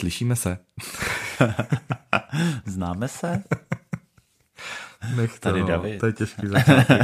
[0.00, 0.58] Slyšíme se.
[2.66, 3.42] Známe se?
[5.16, 6.00] Nech to, Tady no, David.
[6.00, 6.98] to je těžký začátek.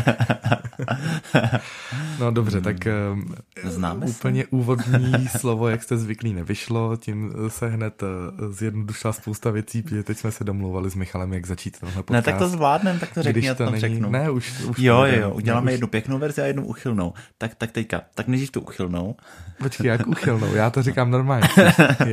[2.20, 2.76] no dobře, tak
[3.12, 3.34] um,
[3.64, 4.10] Známe se?
[4.12, 8.08] úplně úvodní slovo, jak jste zvyklí, nevyšlo, tím se hned uh,
[8.52, 12.26] zjednodušila spousta věcí, protože teď jsme se domluvali s Michalem, jak začít tenhle podcast.
[12.26, 14.10] Ne, tak to zvládnem, tak to řekni, Když to to není, řeknu.
[14.10, 17.12] ne, už, už Jo, jo, jo, uděláme Ne, už- jednu pěknou verzi a jednu uchylnou.
[17.38, 19.16] Tak, tak teďka, tak nejdřív tu uchylnou.
[19.58, 21.48] Počkej, jak uchylnou, já to říkám normálně.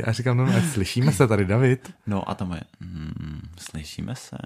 [0.06, 1.92] Já říkám normálně, slyšíme se tady, David?
[2.06, 4.36] No a to moje, hmm, slyšíme se?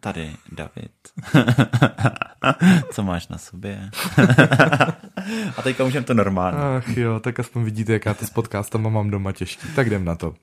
[0.00, 0.87] Tady David.
[2.92, 3.90] Co máš na sobě?
[5.56, 6.58] a teďka můžeme to normálně.
[6.58, 9.68] Ach jo, tak aspoň vidíte, jak já to s podcastama mám doma těžký.
[9.76, 10.34] Tak jdem na to.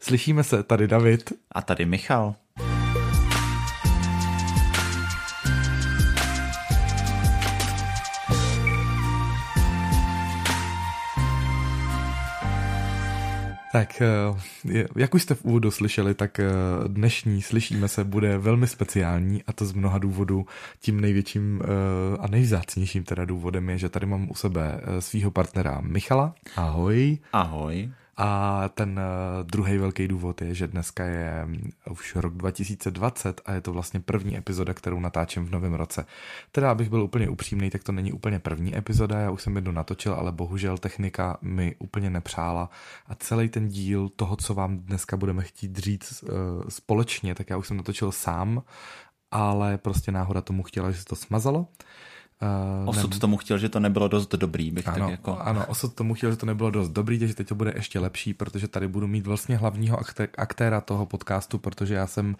[0.00, 1.32] Slyšíme se, tady David.
[1.52, 2.34] A tady Michal.
[13.76, 16.46] Tak, eh, jak už jste v úvodu slyšeli, tak eh,
[16.88, 20.46] dnešní Slyšíme se bude velmi speciální a to z mnoha důvodů.
[20.80, 21.66] Tím největším eh,
[22.20, 26.34] a nejvzácnějším teda důvodem je, že tady mám u sebe svého partnera Michala.
[26.56, 27.18] Ahoj.
[27.32, 27.90] Ahoj.
[28.18, 33.52] A ten uh, druhý velký důvod je, že dneska je mm, už rok 2020 a
[33.52, 36.06] je to vlastně první epizoda, kterou natáčím v novém roce.
[36.52, 39.72] Teda, abych byl úplně upřímný, tak to není úplně první epizoda, já už jsem jednu
[39.72, 42.70] natočil, ale bohužel technika mi úplně nepřála
[43.06, 46.28] a celý ten díl toho, co vám dneska budeme chtít říct uh,
[46.68, 48.62] společně, tak já už jsem natočil sám,
[49.30, 51.66] ale prostě náhoda tomu chtěla, že se to smazalo.
[52.82, 55.38] Uh, Osud tomu chtěl, že to nebylo dost dobrý, bych ano, tak jako...
[55.38, 58.34] ano, osud tomu chtěl, že to nebylo dost dobrý, takže teď to bude ještě lepší,
[58.34, 62.34] protože tady budu mít vlastně hlavního akté- aktéra toho podcastu, protože já jsem uh,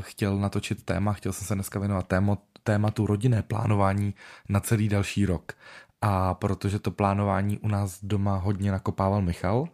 [0.00, 4.14] chtěl natočit téma, chtěl jsem se dneska věnovat téma, tématu rodinné plánování
[4.48, 5.52] na celý další rok.
[6.00, 9.66] A protože to plánování u nás doma hodně nakopával Michal uh,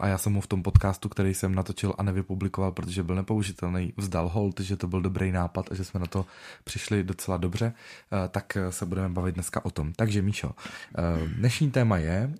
[0.00, 3.92] a já jsem mu v tom podcastu, který jsem natočil a nevypublikoval, protože byl nepoužitelný,
[3.96, 6.26] vzdal hold, že to byl dobrý nápad a že jsme na to
[6.64, 7.66] přišli docela dobře,
[8.12, 9.92] uh, tak se budeme bavit dneska o tom.
[9.92, 12.34] Takže Míšo, uh, dnešní téma je,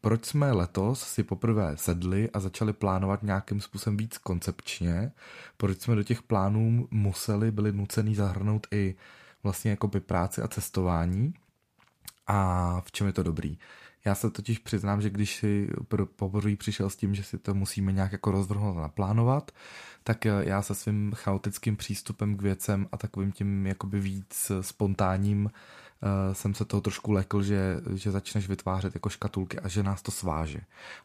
[0.00, 5.12] proč jsme letos si poprvé sedli a začali plánovat nějakým způsobem víc koncepčně,
[5.56, 8.94] proč jsme do těch plánů museli, byli nucený zahrnout i
[9.42, 11.34] vlastně jakoby práci a cestování
[12.26, 13.58] a v čem je to dobrý.
[14.04, 17.54] Já se totiž přiznám, že když si pr- poprvé přišel s tím, že si to
[17.54, 19.50] musíme nějak jako rozvrhnout a naplánovat,
[20.04, 25.44] tak eh, já se svým chaotickým přístupem k věcem a takovým tím jakoby víc spontánním
[25.44, 25.50] uh,
[26.32, 30.10] jsem se toho trošku lekl, že, že začneš vytvářet jako škatulky a že nás to
[30.10, 30.60] sváže.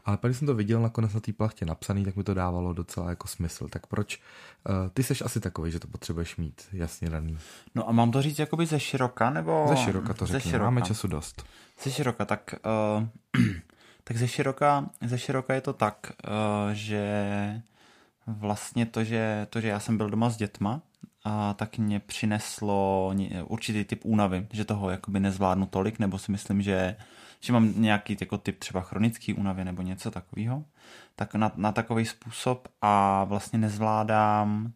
[0.06, 2.74] Ale pak, když jsem to viděl nakonec na té plachtě napsaný, tak mi to dávalo
[2.74, 3.68] docela jako smysl.
[3.68, 4.22] Tak proč?
[4.70, 7.38] Uh, ty seš asi takový, že to potřebuješ mít jasně daný.
[7.76, 9.66] No a mám to říct jakoby ze široka, nebo...
[9.70, 10.70] Ze široka to Ze řekni, široka.
[10.70, 11.46] máme času dost.
[11.84, 12.56] Ze široka, tak,
[12.98, 13.44] uh,
[14.04, 17.62] tak ze, široka, ze široka je to tak, uh, že
[18.28, 20.82] vlastně to že, to, že já jsem byl doma s dětma,
[21.24, 23.14] a tak mě přineslo
[23.46, 26.96] určitý typ únavy, že toho jakoby nezvládnu tolik, nebo si myslím, že,
[27.40, 30.64] že mám nějaký jako typ třeba chronický únavy nebo něco takového,
[31.16, 34.74] tak na, na takový způsob a vlastně nezvládám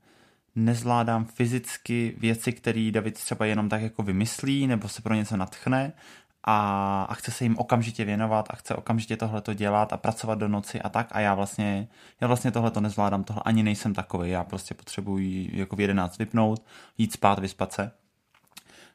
[0.56, 5.94] nezvládám fyzicky věci, které David třeba jenom tak jako vymyslí nebo se pro něco natchne
[6.44, 10.40] a, a chce se jim okamžitě věnovat a chce okamžitě tohle to dělat a pracovat
[10.40, 11.88] do noci a tak a já vlastně,
[12.22, 16.18] já vlastně tohle to nezvládám, tohle ani nejsem takový, já prostě potřebuji jako v 11
[16.18, 16.66] vypnout,
[16.98, 17.92] jít spát, vyspat se.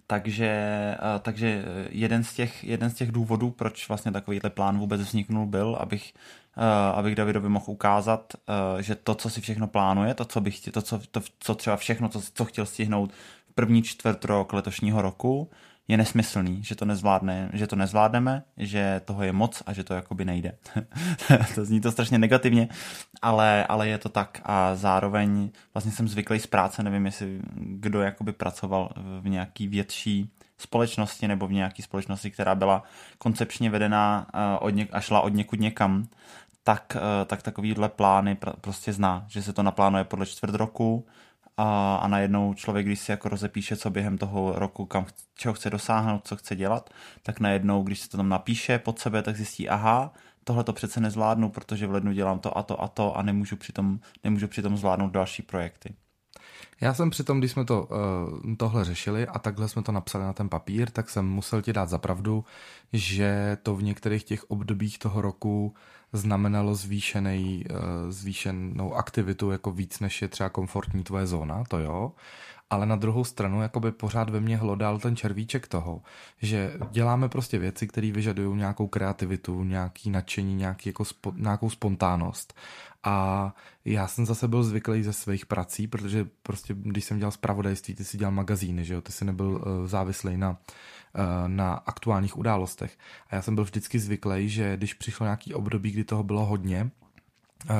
[0.06, 5.00] Takže, eh, takže jeden, z těch, jeden z těch důvodů, proč vlastně takovýhle plán vůbec
[5.00, 6.14] vzniknul, byl, abych,
[6.56, 8.32] eh, abych Davidovi mohl ukázat,
[8.78, 11.76] eh, že to, co si všechno plánuje, to, co, bych, to, co, to, co třeba
[11.76, 13.12] všechno, co, co chtěl stihnout
[13.50, 15.50] v první čtvrt rok letošního roku,
[15.88, 19.94] je nesmyslný, že to nezvládne, že to nezvládneme, že toho je moc a že to
[19.94, 20.52] jakoby nejde.
[21.54, 22.68] to zní to strašně negativně,
[23.22, 28.00] ale, ale je to tak a zároveň vlastně jsem zvyklý z práce, nevím, jestli kdo
[28.02, 32.82] jakoby pracoval v nějaký větší společnosti nebo v nějaké společnosti, která byla
[33.18, 36.08] koncepčně vedená eh, od něk- a šla od někud někam,
[36.62, 41.06] tak, eh, tak takovýhle plány pr- prostě zná, že se to naplánuje podle čtvrt roku
[41.56, 45.70] a, a najednou člověk, když si jako rozepíše, co během toho roku, kam, čeho chce
[45.70, 46.90] dosáhnout, co chce dělat,
[47.22, 50.12] tak najednou, když se to tam napíše pod sebe, tak zjistí, aha,
[50.44, 53.56] tohle to přece nezvládnu, protože v lednu dělám to a to a to a nemůžu
[53.56, 55.94] přitom, nemůžu přitom zvládnout další projekty.
[56.80, 57.82] Já jsem přitom, když jsme to,
[58.44, 61.72] uh, tohle řešili a takhle jsme to napsali na ten papír, tak jsem musel ti
[61.72, 62.44] dát zapravdu,
[62.92, 65.74] že to v některých těch obdobích toho roku
[66.12, 67.76] znamenalo zvýšený, uh,
[68.08, 72.12] zvýšenou aktivitu jako víc, než je třeba komfortní tvoje zóna, to jo.
[72.70, 76.02] Ale na druhou stranu jakoby pořád ve mně hlodal ten červíček toho,
[76.42, 82.54] že děláme prostě věci, které vyžadují nějakou kreativitu, nějaký nadšení, nějaký jako spo, nějakou spontánnost
[83.06, 83.54] a
[83.84, 88.04] já jsem zase byl zvyklý ze svých prací, protože prostě, když jsem dělal zpravodajství, ty
[88.04, 90.56] si dělal magazíny, že jo, ty si nebyl uh, závislý na, uh,
[91.46, 92.98] na aktuálních událostech.
[93.30, 96.90] A já jsem byl vždycky zvyklý, že když přišlo nějaký období, kdy toho bylo hodně,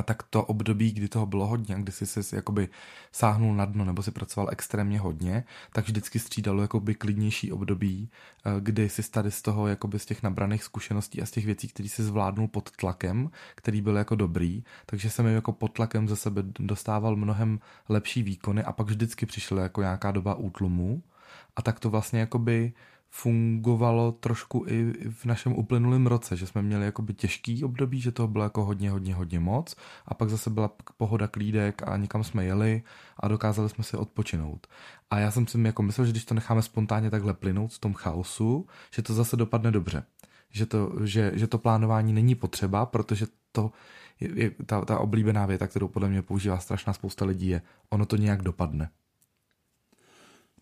[0.03, 2.69] tak to období, kdy toho bylo hodně, kdy jsi se jakoby
[3.11, 5.43] sáhnul na dno nebo si pracoval extrémně hodně,
[5.73, 8.09] tak vždycky střídalo jakoby klidnější období,
[8.45, 11.67] eh, kdy si tady z toho jakoby z těch nabraných zkušeností a z těch věcí,
[11.67, 16.15] které si zvládnul pod tlakem, který byl jako dobrý, takže jsem jako pod tlakem ze
[16.15, 21.03] sebe dostával mnohem lepší výkony a pak vždycky přišla jako nějaká doba útlumu.
[21.55, 22.73] A tak to vlastně jakoby
[23.21, 28.27] fungovalo trošku i v našem uplynulém roce, že jsme měli jakoby těžký období, že toho
[28.27, 29.75] bylo jako hodně, hodně, hodně moc
[30.05, 32.83] a pak zase byla pohoda klídek a někam jsme jeli
[33.19, 34.67] a dokázali jsme si odpočinout.
[35.09, 37.93] A já jsem si jako myslel, že když to necháme spontánně takhle plynout v tom
[37.93, 40.03] chaosu, že to zase dopadne dobře.
[40.49, 43.71] Že to, že, že to plánování není potřeba, protože to
[44.19, 48.05] je, je ta, ta oblíbená věta, kterou podle mě používá strašná spousta lidí, je ono
[48.05, 48.89] to nějak dopadne.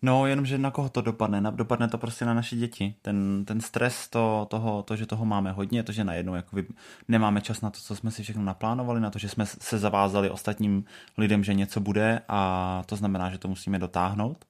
[0.02, 1.42] No, jenomže na koho to dopadne?
[1.50, 2.94] Dopadne to prostě na naše děti.
[3.02, 6.66] Ten, ten stres to, toho, to, že toho máme hodně, to, že najednou jakoby
[7.08, 10.30] nemáme čas na to, co jsme si všechno naplánovali, na to, že jsme se zavázali
[10.30, 10.84] ostatním
[11.18, 14.44] lidem, že něco bude a to znamená, že to musíme dotáhnout,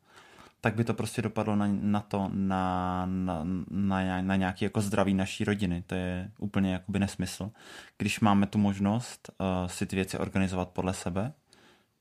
[0.60, 3.40] tak by to prostě dopadlo na, na to, na, na,
[3.70, 5.84] na, na nějaký jako zdraví naší rodiny.
[5.87, 7.50] To je úplně jakoby nesmysl.
[7.99, 11.32] Když máme tu možnost uh, si ty věci organizovat podle sebe,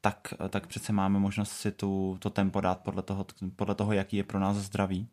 [0.05, 3.25] tak, tak přece máme možnost si tu, to tempo dát podle toho,
[3.55, 5.07] podle toho, jaký je pro nás zdravý.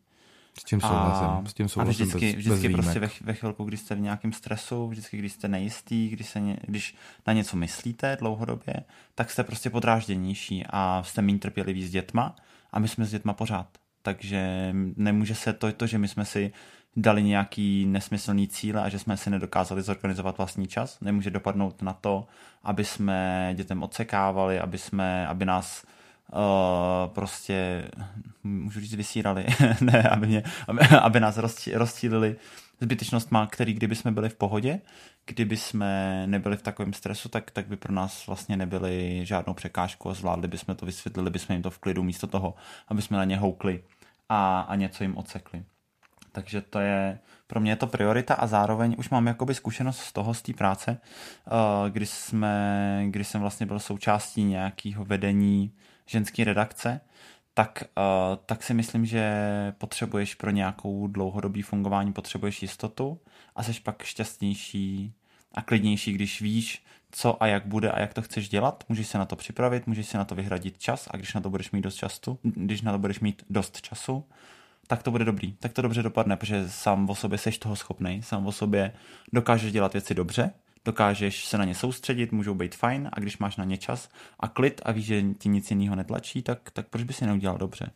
[0.59, 1.27] S tím souhlasím.
[1.27, 3.95] A, s tím souhlasím a vždycky, bez, vždycky bez prostě ve, ve chvilku, když jste
[3.95, 6.95] v nějakém stresu, vždycky, když jste nejistý, když, se ně, když
[7.27, 8.73] na něco myslíte dlouhodobě,
[9.15, 12.35] tak jste prostě podrážděnější a jste méně trpěliví s dětma
[12.71, 13.67] a my jsme s dětma pořád.
[14.01, 16.51] Takže nemůže se to, to, že my jsme si
[16.95, 20.97] dali nějaký nesmyslný cíle a že jsme si nedokázali zorganizovat vlastní čas.
[21.01, 22.27] Nemůže dopadnout na to,
[22.63, 25.85] aby jsme dětem odsekávali, aby, jsme, aby nás
[26.33, 27.87] uh, prostě,
[28.43, 29.45] můžu říct, vysírali,
[29.81, 31.39] ne, aby, mě, aby, aby nás
[31.73, 32.35] rozstřílili
[32.81, 34.81] zbytečnostma, který kdyby jsme byli v pohodě,
[35.25, 40.09] kdyby jsme nebyli v takovém stresu, tak, tak by pro nás vlastně nebyli žádnou překážku
[40.09, 42.55] a zvládli bychom to, vysvětlili bychom jim to v klidu místo toho,
[42.87, 43.83] aby jsme na ně houkli
[44.29, 45.63] a, a něco jim odsekli.
[46.35, 50.11] Takže to je, pro mě je to priorita a zároveň už mám jakoby zkušenost z
[50.11, 55.71] toho, z té práce, eh, kdy, jsme, kdy jsem vlastně byl součástí nějakého vedení
[56.05, 57.01] ženské redakce,
[57.53, 59.23] tak, eh, tak si myslím, že
[59.77, 63.19] potřebuješ pro nějakou dlouhodobý fungování, potřebuješ jistotu
[63.55, 65.13] a jsi pak šťastnější
[65.53, 69.17] a klidnější, když víš, co a jak bude a jak to chceš dělat, můžeš se
[69.17, 71.81] na to připravit, můžeš si na to vyhradit čas a když na to budeš mít
[71.81, 74.25] dost času, když na to budeš mít dost času,
[74.87, 78.21] tak to bude dobrý, tak to dobře dopadne, protože sám o sobě seš toho schopný,
[78.23, 78.93] sám o sobě
[79.33, 80.51] dokážeš dělat věci dobře,
[80.85, 84.09] dokážeš se na ně soustředit, můžou být fajn a když máš na ně čas
[84.39, 87.57] a klid a víš, že ti nic jiného netlačí, tak, tak proč bys je neudělal
[87.57, 87.91] dobře?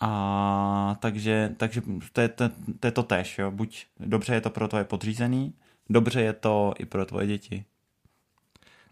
[0.00, 1.82] A takže, takže
[2.12, 2.50] to, je, to,
[2.80, 3.50] to je to tež, jo?
[3.50, 5.54] buď dobře je to pro tvoje podřízený,
[5.90, 7.64] dobře je to i pro tvoje děti.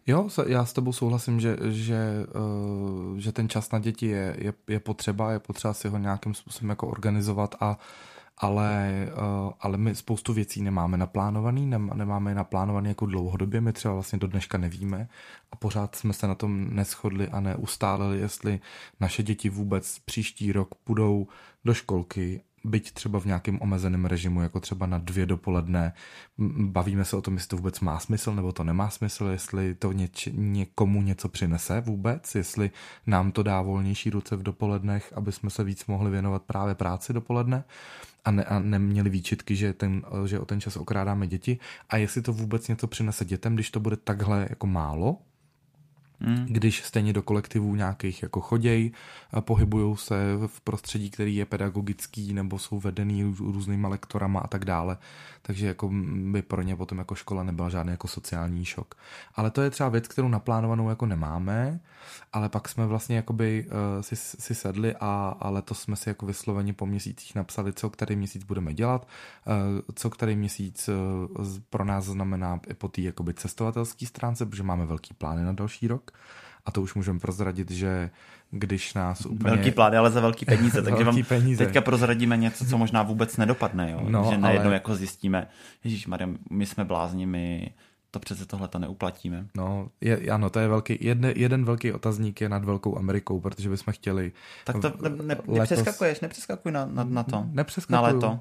[0.06, 4.52] Jo, já s tebou souhlasím, že, že, uh, že ten čas na děti je, je,
[4.69, 7.78] je potřeba, je potřeba si ho nějakým způsobem jako organizovat a
[8.38, 13.94] ale, uh, ale my spoustu věcí nemáme naplánovaný, nemáme je naplánovaný jako dlouhodobě, my třeba
[13.94, 15.08] vlastně do dneška nevíme
[15.52, 18.60] a pořád jsme se na tom neschodli a neustálili, jestli
[19.00, 21.26] naše děti vůbec příští rok půjdou
[21.65, 25.92] do školky byť třeba v nějakém omezeném režimu, jako třeba na dvě dopoledne,
[26.58, 29.92] bavíme se o tom, jestli to vůbec má smysl nebo to nemá smysl, jestli to
[29.92, 32.70] něč, někomu něco přinese vůbec, jestli
[33.06, 37.12] nám to dá volnější ruce v dopolednech, aby jsme se víc mohli věnovat právě práci
[37.12, 37.64] dopoledne
[38.24, 42.22] a, ne, a neměli výčitky, že, ten, že o ten čas okrádáme děti a jestli
[42.22, 45.19] to vůbec něco přinese dětem, když to bude takhle jako málo,
[46.24, 46.46] Hmm.
[46.48, 48.93] Když stejně do kolektivů nějakých jako choděj,
[49.41, 54.98] pohybují se v prostředí, který je pedagogický nebo jsou vedený různýma lektorama a tak dále.
[55.43, 55.91] Takže jako
[56.32, 58.94] by pro ně potom jako škola nebyla žádný jako sociální šok.
[59.34, 61.81] Ale to je třeba věc, kterou naplánovanou jako nemáme,
[62.32, 66.26] ale pak jsme vlastně jakoby uh, si, si sedli a, a letos jsme si jako
[66.26, 69.08] vysloveni po měsících napsali, co který měsíc budeme dělat,
[69.46, 74.62] uh, co který měsíc uh, pro nás znamená i po té jakoby cestovatelské stránce, protože
[74.62, 76.11] máme velký plány na další rok
[76.64, 78.10] a to už můžeme prozradit, že
[78.50, 79.54] když nás úplně...
[79.54, 81.64] Velký plány, ale za velký peníze, takže velký vám peníze.
[81.66, 84.00] teďka prozradíme něco, co možná vůbec nedopadne, jo?
[84.08, 84.74] No, že najednou ale...
[84.74, 85.46] jako zjistíme,
[85.84, 87.70] Ježíš Maria, my jsme blázni, my
[88.10, 89.46] to přece tohle to neuplatíme.
[89.56, 93.70] No, je, ano, to je velký, jedne, jeden velký otazník je nad Velkou Amerikou, protože
[93.70, 94.32] bychom chtěli...
[94.64, 97.46] Tak to ne, ne, nepřeskakuješ, nepřeskakuj na, na, na to.
[97.52, 97.94] Nepřeskakuju.
[97.94, 98.40] Na léto.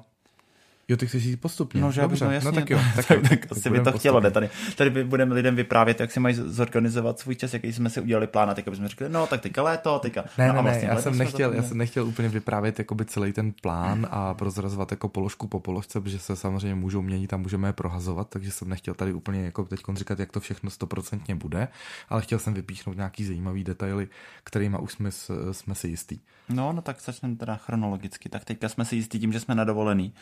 [0.88, 1.80] Jo, ty chceš jít postupně.
[1.80, 2.80] No, že Dobře, no, jasně, no tak jo.
[2.96, 4.30] Tak, Tak, tak asi by to chtělo, ne?
[4.30, 4.50] postupně.
[4.76, 8.26] Tady, tady budeme lidem vyprávět, jak si mají zorganizovat svůj čas, jaký jsme si udělali
[8.26, 10.24] plán a teďka bychom řekli, no tak teďka léto, teďka.
[10.38, 13.04] Ne, no, ne, a ne, vlastně já jsem, nechtěl, já jsem nechtěl úplně vyprávět jakoby
[13.04, 17.36] celý ten plán a prozrazovat jako položku po položce, protože se samozřejmě můžou měnit a
[17.36, 21.34] můžeme je prohazovat, takže jsem nechtěl tady úplně jako teď říkat, jak to všechno stoprocentně
[21.34, 21.68] bude,
[22.08, 24.08] ale chtěl jsem vypíchnout nějaký zajímavý detaily,
[24.44, 25.10] kterými už jsme,
[25.52, 26.20] jsme si jistí.
[26.48, 28.28] No, no tak začneme teda chronologicky.
[28.28, 30.12] Tak teďka jsme si jistí tím, že jsme na dovolený.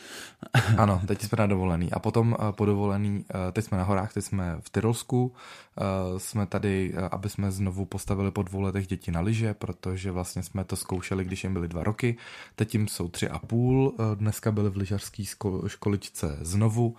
[0.77, 1.93] Ano, teď jsme na dovolený.
[1.93, 5.33] A potom eh, po dovolený, eh, teď jsme na horách, teď jsme v Tyrolsku,
[5.79, 10.43] eh, jsme tady, aby jsme znovu postavili po dvou letech děti na lyže, protože vlastně
[10.43, 12.17] jsme to zkoušeli, když jim byly dva roky,
[12.57, 15.25] teď jim jsou tři a půl, dneska byli v lyžařské
[15.67, 16.97] školičce znovu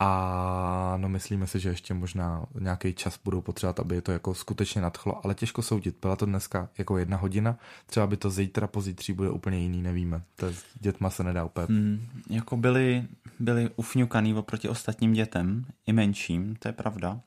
[0.00, 4.34] a no myslíme si, že ještě možná nějaký čas budou potřebovat, aby je to jako
[4.34, 5.96] skutečně nadchlo, ale těžko soudit.
[6.00, 10.22] Byla to dneska jako jedna hodina, třeba by to zítra, pozítří bude úplně jiný, nevíme.
[10.36, 13.04] To je, dětma se nedá úplně Hmm, jako byli,
[13.38, 17.20] byli ufňukaný oproti ostatním dětem, i menším, to je pravda,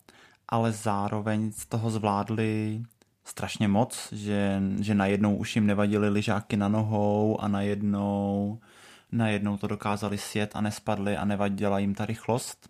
[0.50, 2.82] ale zároveň z toho zvládli
[3.26, 8.60] strašně moc, že, že najednou už jim nevadily lyžáky na nohou a najednou,
[9.12, 12.70] najednou to dokázali sjet a nespadli a nevadila jim ta rychlost.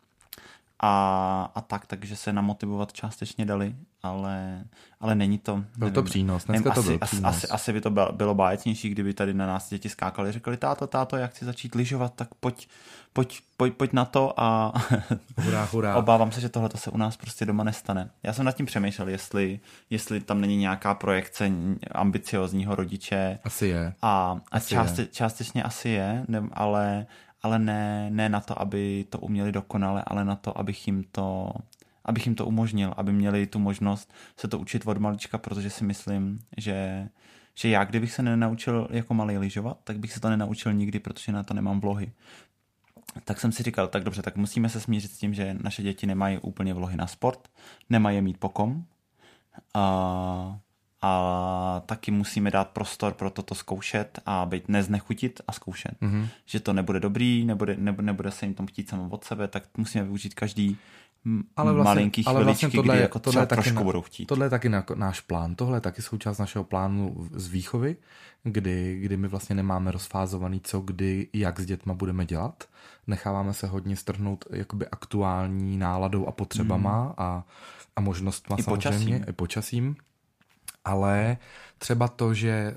[0.83, 4.63] A, a tak, takže se namotivovat částečně dali, ale,
[4.99, 5.63] ale není to...
[5.77, 7.35] Byl to přínos, dneska nevím, to asi, byl asi, přínos.
[7.35, 10.87] asi, asi by to bylo, bylo báječnější, kdyby tady na nás děti skákali, řekli, táto,
[10.87, 12.67] táto, já chci začít lyžovat, tak pojď,
[13.13, 14.73] pojď, pojď, pojď na to a
[15.37, 15.95] Hurá, hurá.
[15.95, 18.09] obávám se, že tohle se u nás prostě doma nestane.
[18.23, 21.51] Já jsem nad tím přemýšlel, jestli, jestli tam není nějaká projekce
[21.91, 23.93] ambiciozního rodiče Asi je.
[24.01, 27.05] a, a Asi částe, částečně asi je, ne, ale,
[27.43, 31.51] ale ne, ne na to, aby to uměli dokonale, ale na to, abych jim to
[32.05, 35.83] abych jim to umožnil, aby měli tu možnost se to učit od malička, protože si
[35.83, 37.09] myslím, že,
[37.55, 41.31] že já, kdybych se nenaučil jako malý lyžovat, tak bych se to nenaučil nikdy, protože
[41.31, 42.11] na to nemám vlohy.
[43.23, 46.07] Tak jsem si říkal, tak dobře, tak musíme se smířit s tím, že naše děti
[46.07, 47.47] nemají úplně vlohy na sport,
[47.89, 48.85] nemají je mít pokom,
[49.73, 50.59] a,
[51.01, 56.01] a taky musíme dát prostor pro toto zkoušet a být neznechutit a zkoušet.
[56.01, 56.27] Mhm.
[56.45, 60.03] Že to nebude dobrý, nebude, nebude, se jim tom chtít samo od sebe, tak musíme
[60.03, 60.77] využít každý
[61.55, 64.25] Ale vlastně, malinký ale vlastně tohle, kdy jako tohle taky trošku na, budou chtít.
[64.25, 67.95] Tohle je taky na, náš plán, tohle je taky součást našeho plánu z výchovy,
[68.43, 72.63] kdy, kdy my vlastně nemáme rozfázovaný, co kdy, jak s dětma budeme dělat.
[73.07, 77.13] Necháváme se hodně strhnout jakoby aktuální náladou a potřebama hmm.
[77.17, 77.45] a,
[77.95, 79.25] a možnostma I samozřejmě, počasím.
[79.29, 79.95] i počasím.
[80.85, 81.37] Ale
[81.77, 82.75] třeba to, že,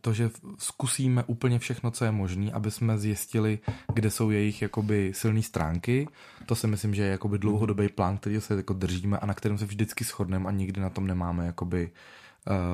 [0.00, 3.58] to, že zkusíme úplně všechno, co je možné, aby jsme zjistili,
[3.94, 6.08] kde jsou jejich jakoby silné stránky,
[6.46, 9.58] to si myslím, že je jakoby dlouhodobý plán, který se jako držíme a na kterém
[9.58, 11.90] se vždycky shodneme a nikdy na tom nemáme jakoby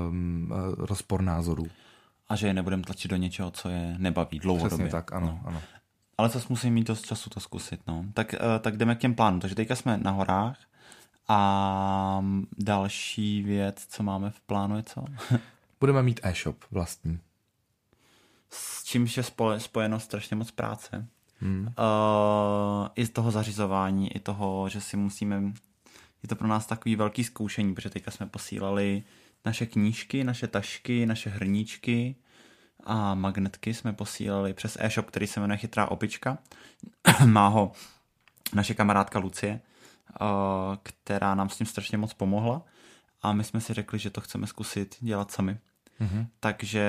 [0.08, 1.66] um, rozpor názorů.
[2.28, 4.76] A že je nebudeme tlačit do něčeho, co je nebaví dlouhodobě.
[4.86, 5.40] Přesně tak, ano, No.
[5.44, 5.62] ano.
[6.18, 7.80] Ale zase musím mít dost času to zkusit.
[7.86, 8.04] No.
[8.14, 9.40] Tak, eh, tak jdeme k těm plánům.
[9.40, 10.56] Takže teďka jsme na horách
[11.28, 12.24] a
[12.58, 15.04] další věc, co máme v plánu je co?
[15.80, 17.20] Budeme mít e-shop vlastní.
[18.50, 19.22] S čímž je
[19.58, 21.06] spojeno strašně moc práce.
[21.40, 21.66] Hmm.
[21.66, 25.42] Uh, I z toho zařizování, i toho, že si musíme...
[26.22, 29.02] Je to pro nás takový velký zkoušení, protože teďka jsme posílali
[29.44, 32.16] naše knížky, naše tašky, naše hrníčky
[32.84, 36.38] a magnetky jsme posílali přes e-shop, který se jmenuje Chytrá opička.
[37.24, 37.72] Má ho
[38.54, 39.60] naše kamarádka Lucie,
[40.82, 42.62] která nám s tím strašně moc pomohla
[43.22, 45.58] a my jsme si řekli, že to chceme zkusit dělat sami.
[46.00, 46.26] Mhm.
[46.40, 46.84] Takže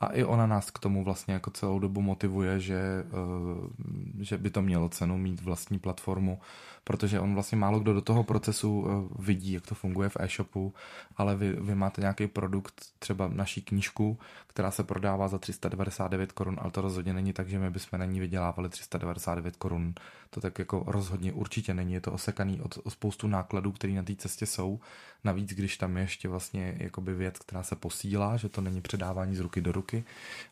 [0.00, 4.50] A i ona nás k tomu vlastně jako celou dobu motivuje, že, eh, že by
[4.50, 6.40] to mělo cenu mít vlastní platformu,
[6.84, 10.74] protože on vlastně málo kdo do toho procesu eh, vidí, jak to funguje v e-shopu,
[11.16, 14.18] ale vy, vy máte nějaký produkt, třeba naší knížku,
[14.54, 18.04] která se prodává za 399 korun, ale to rozhodně není tak, že my bychom na
[18.04, 19.94] ní vydělávali 399 korun.
[20.30, 21.92] To tak jako rozhodně určitě není.
[21.92, 24.80] Je to osekaný od, o spoustu nákladů, které na té cestě jsou.
[25.24, 29.36] Navíc, když tam je ještě vlastně jakoby věc, která se posílá, že to není předávání
[29.36, 30.04] z ruky do ruky,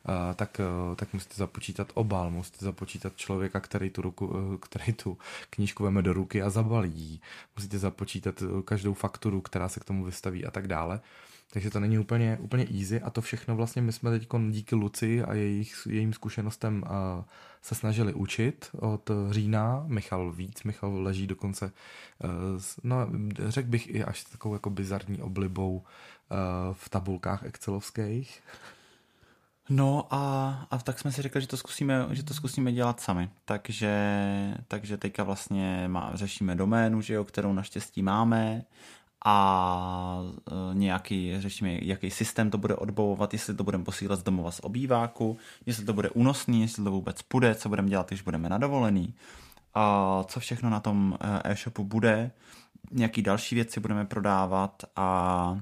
[0.09, 5.19] eh, tak, eh, tak musíte započítat obal, musíte započítat člověka, který tu, ruku, který tu
[5.51, 7.21] knížku veme do ruky a zabalí ji.
[7.57, 11.01] Musíte započítat eh, každou fakturu, která se k tomu vystaví a tak dále.
[11.53, 15.23] Takže to není úplně, úplně easy a to všechno vlastně my jsme teď díky Luci
[15.23, 17.25] a jejich, jejím zkušenostem uh,
[17.63, 19.85] se snažili učit od října.
[19.87, 21.73] Michal víc, Michal leží dokonce,
[22.59, 22.97] s- no
[23.49, 25.83] řekl bych i až takovou jako bizarní oblibou
[26.73, 28.43] v tabulkách excelovských.
[29.75, 33.31] No a, a tak jsme si řekli, že to zkusíme, že to zkusíme dělat sami.
[33.45, 33.95] Takže,
[34.69, 38.65] takže teďka vlastně má, řešíme doménu, že jo, kterou naštěstí máme
[39.25, 44.51] a e, nějaký, řešíme, jaký systém to bude odbavovat, jestli to budeme posílat z domova
[44.51, 48.49] z obýváku, jestli to bude únosný, jestli to vůbec půjde, co budeme dělat, když budeme
[48.49, 49.15] na dovolený,
[49.75, 52.31] a co všechno na tom e, e-shopu bude,
[52.91, 55.61] nějaký další věci budeme prodávat a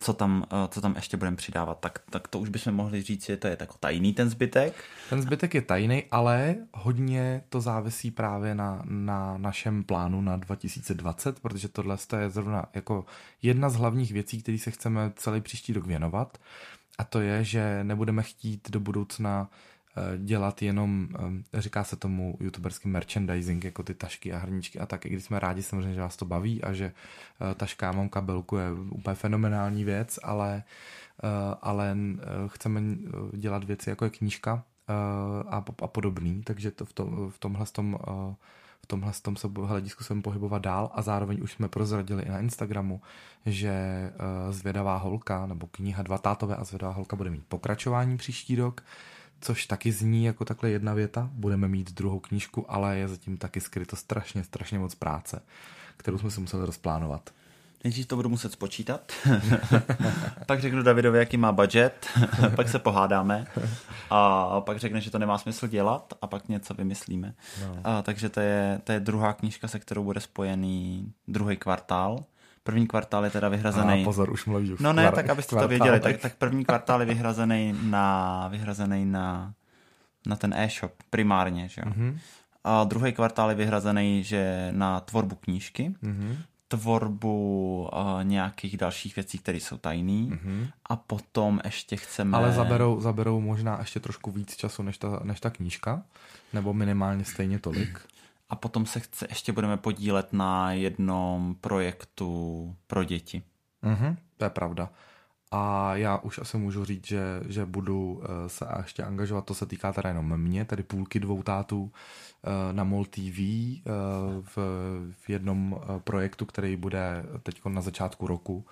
[0.00, 3.24] co tam, eh, co tam ještě budeme přidávat, tak, tak to už bychom mohli říct,
[3.24, 4.84] že to je jako tajný ten zbytek.
[5.10, 11.40] Ten zbytek je tajný, ale hodně to závisí právě na, na našem plánu na 2020,
[11.40, 13.04] protože tohle je zrovna jako
[13.42, 16.38] jedna z hlavních věcí, které se chceme celý příští rok věnovat.
[16.98, 19.50] A to je, že nebudeme chtít do budoucna
[20.18, 21.08] dělat jenom,
[21.54, 25.24] eh, říká se tomu youtuberský merchandising, jako ty tašky a hrníčky a tak, i když
[25.24, 26.84] jsme rádi samozřejmě, že vás to baví a že
[27.50, 30.62] eh, taška mám kabelku je úplně fenomenální věc, ale,
[31.62, 31.96] ale
[32.46, 32.80] chceme
[33.32, 34.64] dělat věci jako je knížka
[35.48, 37.98] a, a podobný, takže to v, tom, v tomhle tom
[38.82, 42.38] v tomhle tom se hledisku se pohybovat dál a zároveň už jsme prozradili i na
[42.38, 43.00] Instagramu,
[43.46, 43.72] že
[44.50, 48.84] Zvědavá holka nebo kniha Dva tátové a Zvědavá holka bude mít pokračování příští rok,
[49.40, 51.30] což taky zní jako takhle jedna věta.
[51.32, 55.42] Budeme mít druhou knížku, ale je zatím taky skryto strašně, strašně moc práce,
[55.96, 57.30] kterou jsme si museli rozplánovat.
[57.84, 59.12] Nejdřív to budu muset spočítat,
[60.46, 62.06] pak řeknu Davidovi, jaký má budget,
[62.56, 63.46] pak se pohádáme
[64.10, 67.34] a pak řekne, že to nemá smysl dělat a pak něco vymyslíme.
[67.62, 67.80] No.
[67.84, 72.24] A, takže to je, to je druhá knížka, se kterou bude spojený druhý kvartál.
[72.68, 74.02] První kvartál je teda vyhrazený.
[74.02, 74.80] A pozor, už mluvíš už.
[74.80, 79.52] No ne, tak abyste to věděli, tak, tak první kvartál je vyhrazený na, vyhrazený na,
[80.26, 81.92] na ten e-shop primárně, že jo.
[81.92, 82.18] Mm-hmm.
[82.64, 86.36] A druhý kvartál je vyhrazený, že na tvorbu knížky, mm-hmm.
[86.68, 90.68] tvorbu uh, nějakých dalších věcí, které jsou tajné mm-hmm.
[90.86, 92.36] a potom ještě chceme...
[92.36, 96.02] Ale zaberou, zaberou možná ještě trošku víc času než ta, než ta knížka,
[96.52, 98.00] nebo minimálně stejně tolik
[98.48, 103.42] a potom se chce, ještě budeme podílet na jednom projektu pro děti.
[103.82, 104.90] Mhm, to je pravda.
[105.50, 109.66] A já už asi můžu říct, že, že budu eh, se ještě angažovat, to se
[109.66, 111.92] týká teda jenom mě, tedy půlky dvou tátů
[112.44, 113.82] eh, na MOL TV eh,
[114.40, 114.56] v,
[115.10, 118.66] v jednom projektu, který bude teď na začátku roku,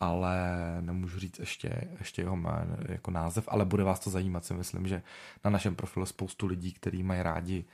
[0.00, 0.36] ale
[0.80, 2.38] nemůžu říct ještě, ještě jeho
[2.88, 5.02] jako název, ale bude vás to zajímat, si myslím, že
[5.44, 7.64] na našem profilu spoustu lidí, kteří mají rádi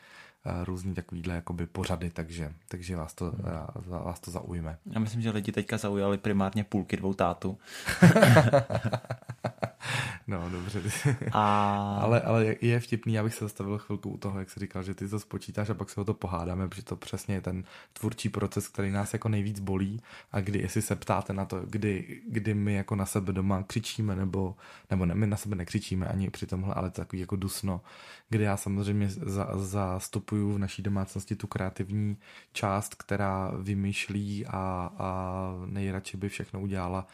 [0.65, 3.33] různý takovýhle jakoby pořady, takže, takže vás, to,
[3.87, 4.79] vás to zaujme.
[4.87, 7.59] Já myslím, že lidi teďka zaujali primárně půlky dvou tátů.
[10.29, 10.83] No, dobře.
[11.33, 11.99] A...
[12.03, 15.09] ale, ale je vtipný, abych se zastavil chvilku u toho, jak jsi říkal, že ty
[15.09, 18.69] to spočítáš a pak se o to pohádáme, protože to přesně je ten tvůrčí proces,
[18.69, 22.75] který nás jako nejvíc bolí a kdy, jestli se ptáte na to, kdy, kdy my
[22.75, 24.57] jako na sebe doma křičíme, nebo,
[24.91, 27.81] nebo ne, my na sebe nekřičíme ani při tomhle, ale to takový jako dusno,
[28.29, 32.17] kdy já samozřejmě za, zastupuju v naší domácnosti tu kreativní
[32.53, 37.07] část, která vymýšlí a, a nejradši by všechno udělala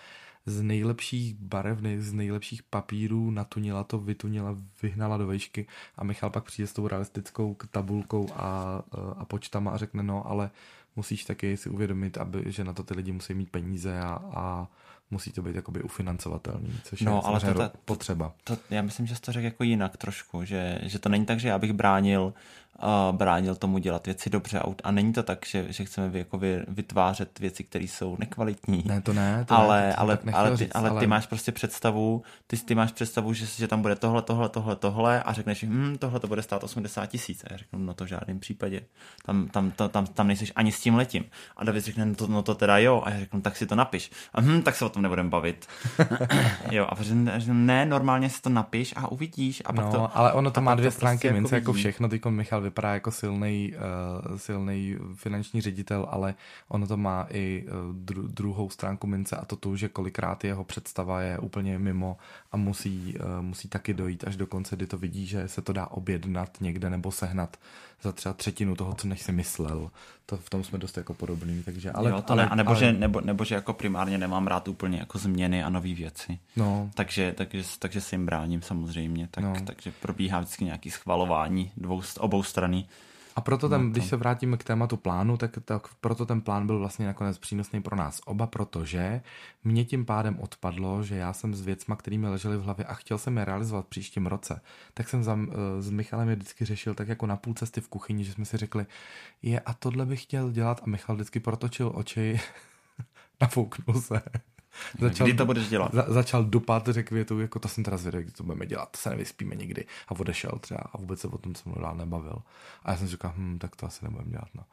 [0.47, 6.45] z nejlepších barev, z nejlepších papírů, natunila to, vytunila, vyhnala do vejšky a Michal pak
[6.45, 8.83] přijde s tou realistickou tabulkou a,
[9.17, 10.51] a počtama a řekne, no ale
[10.97, 14.69] musíš taky si uvědomit, aby, že na to ty lidi musí mít peníze a, a
[15.11, 18.33] musí to být jakoby ufinancovatelný, což no, je ale to, to, potřeba.
[18.45, 21.27] To, to, já myslím, že jsi to řekl jako jinak trošku, že, že to není
[21.27, 22.35] tak, že já bych bránil
[22.83, 26.39] uh, bránil tomu dělat věci dobře a, a není to tak, že, že chceme jako
[26.39, 28.83] vy, vytvářet věci, které jsou nekvalitní.
[28.87, 29.45] Ne, to ne.
[29.45, 32.57] To ale, ne, to ale, ale, ty, říct, ale, ale ty máš prostě představu, ty,
[32.57, 36.21] ty máš představu, že, že tam bude tohle, tohle, tohle, tohle a řekneš, hm, tohle
[36.21, 37.45] to bude stát 80 tisíc.
[37.45, 38.81] A já řeknu, no to v žádném případě.
[39.25, 41.25] Tam, tam, tam, tam, tam nejseš ani s tím letím.
[41.57, 43.03] A David řekne, no to, no to teda jo.
[43.05, 44.11] A já řeknu, tak si to napiš.
[44.35, 45.67] A hm, tak se o tom nebudeme bavit.
[46.71, 49.63] jo, a řeknu, ne, normálně si to napiš a uvidíš.
[49.65, 52.09] A pak no, to, ale ono to má dvě stránky prostě mince jako, jako všechno.
[52.09, 56.35] Teď Michal vypadá jako silný uh, silnej finanční ředitel, ale
[56.69, 60.65] ono to má i uh, dru, druhou stránku mince a to tu, že kolikrát jeho
[60.65, 62.17] představa je úplně mimo
[62.53, 65.73] a musí, uh, musí taky dojít až do konce, kdy to vidí, že se to
[65.73, 67.57] dá objednat někde nebo sehnat
[68.05, 69.91] za třeba třetinu toho, co než si myslel.
[70.27, 72.11] To v tom jsme dost jako podobný, takže ale...
[72.11, 72.79] Jo, to ale, ne, nebo, ale...
[72.79, 76.39] Že, nebo, nebo, že jako primárně nemám rád úplně jako změny a nové věci.
[76.57, 76.91] No.
[76.95, 79.55] Takže, takže, takže si jim bráním samozřejmě, tak, no.
[79.67, 82.87] takže probíhá vždycky nějaký schvalování dvou, obou strany.
[83.37, 86.67] A proto ten, no když se vrátíme k tématu plánu, tak, tak proto ten plán
[86.67, 89.21] byl vlastně nakonec přínosný pro nás oba, protože
[89.65, 93.19] mě tím pádem odpadlo, že já jsem s věcma, kterými ležely v hlavě a chtěl
[93.19, 94.61] jsem je realizovat v příštím roce,
[94.95, 95.39] tak jsem za,
[95.79, 98.57] s Michalem je vždycky řešil tak jako na půl cesty v kuchyni, že jsme si
[98.57, 98.87] řekli,
[99.43, 100.81] je a tohle bych chtěl dělat?
[100.85, 102.41] A Michal vždycky protočil oči,
[103.41, 104.23] nafouknul se
[105.01, 105.95] začal, kdy to budeš dělat?
[105.95, 108.99] Za, začal dupat, řekl větu, jako to jsem teda zvědavý, kdy to budeme dělat, to
[108.99, 109.85] se nevyspíme nikdy.
[110.09, 112.43] A odešel třeba a vůbec se o tom se mnou dál nebavil.
[112.85, 114.49] A já jsem říkal, hm, tak to asi nebudeme dělat.
[114.55, 114.65] No.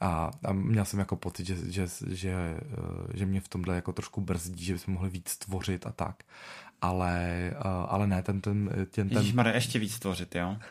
[0.00, 2.60] A, a, měl jsem jako pocit, že, že, že, eh,
[3.14, 6.22] že mě v tomhle jako trošku brzdí, že bychom mohli víc tvořit a tak.
[6.80, 7.54] Ale, eh,
[7.88, 9.18] ale ne, ten, ten, ten, ten...
[9.18, 10.56] Ježišmarja, ještě víc tvořit, jo?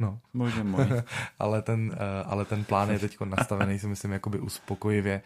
[0.00, 0.20] No.
[0.34, 0.86] Bože můj.
[1.38, 5.22] ale, ten, eh, ale ten plán je teď nastavený, si myslím, jakoby uspokojivě,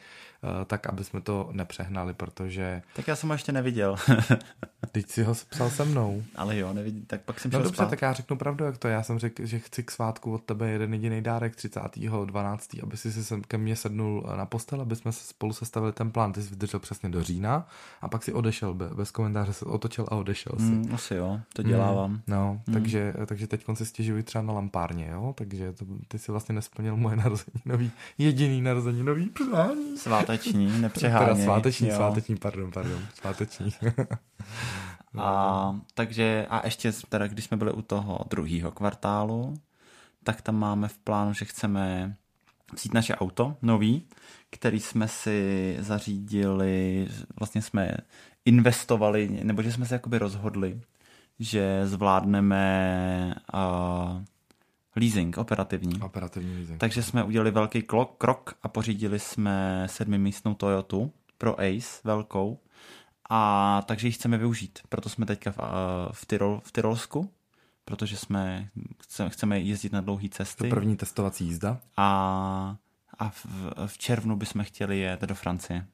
[0.67, 2.83] tak aby jsme to nepřehnali, protože...
[2.97, 3.97] Tak já jsem ho ještě neviděl.
[4.93, 6.23] teď si ho psal se mnou.
[6.37, 7.91] Ale jo, nevidí, tak pak jsem No dobře, spát.
[7.91, 10.71] tak já řeknu pravdu, jak to Já jsem řekl, že chci k svátku od tebe
[10.71, 15.27] jeden jediný dárek 30.12., aby si si ke mně sednul na postel, aby jsme se
[15.27, 16.33] spolu sestavili ten plán.
[16.33, 17.67] Ty jsi vydržel přesně do října
[18.03, 20.63] a pak si odešel, bez komentáře se otočil a odešel si.
[20.63, 22.11] Mm, asi jo, to dělávám.
[22.11, 22.75] Mm, no, mm.
[22.75, 25.35] takže, takže teď si stěžuji třeba na lampárně, jo?
[25.39, 29.99] Takže to, ty si vlastně nesplnil moje narozeninový, jediný narozeninový přání.
[30.37, 31.35] Sváteční, nepřeháněj.
[31.35, 31.97] Teda sváteční, jo.
[31.97, 33.71] sváteční, pardon, pardon, sváteční.
[35.19, 39.55] a, takže, a ještě teda, když jsme byli u toho druhého kvartálu,
[40.25, 42.15] tak tam máme v plánu, že chceme
[42.73, 44.07] vzít naše auto nový,
[44.51, 47.97] který jsme si zařídili, vlastně jsme
[48.45, 50.81] investovali, nebo že jsme se jakoby rozhodli,
[51.39, 54.23] že zvládneme uh,
[54.97, 56.01] leasing, operativní.
[56.01, 56.81] Operativní leasing.
[56.81, 62.59] Takže jsme udělali velký krok, krok a pořídili jsme sedmimístnou Toyotu pro Ace, velkou.
[63.31, 64.79] A takže ji chceme využít.
[64.89, 65.65] Proto jsme teďka v, uh,
[66.13, 67.31] v, Tyrol, v Tyrolsku,
[67.85, 68.69] protože jsme,
[69.29, 70.69] chceme jezdit na dlouhé cesty.
[70.69, 71.81] To první testovací jízda.
[71.97, 72.77] A,
[73.19, 73.47] a v,
[73.87, 75.87] v červnu bychom chtěli jet do Francie.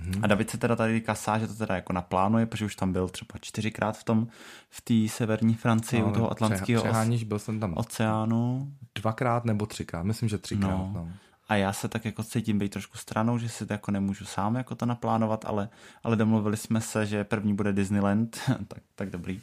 [0.00, 0.24] Hmm.
[0.24, 3.08] A David se teda tady kasá, že to teda jako naplánuje, protože už tam byl
[3.08, 4.26] třeba čtyřikrát v tom,
[4.70, 8.72] v té severní Francii no, u toho Atlantského přeháníš, byl jsem tam oceánu.
[8.94, 10.68] Dvakrát nebo třikrát, myslím, že třikrát.
[10.70, 10.90] No.
[10.94, 11.08] No.
[11.48, 14.56] A já se tak jako cítím být trošku stranou, že si to jako nemůžu sám
[14.56, 15.68] jako to naplánovat, ale,
[16.04, 19.40] ale domluvili jsme se, že první bude Disneyland, tak, tak dobrý.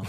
[0.00, 0.06] Uh,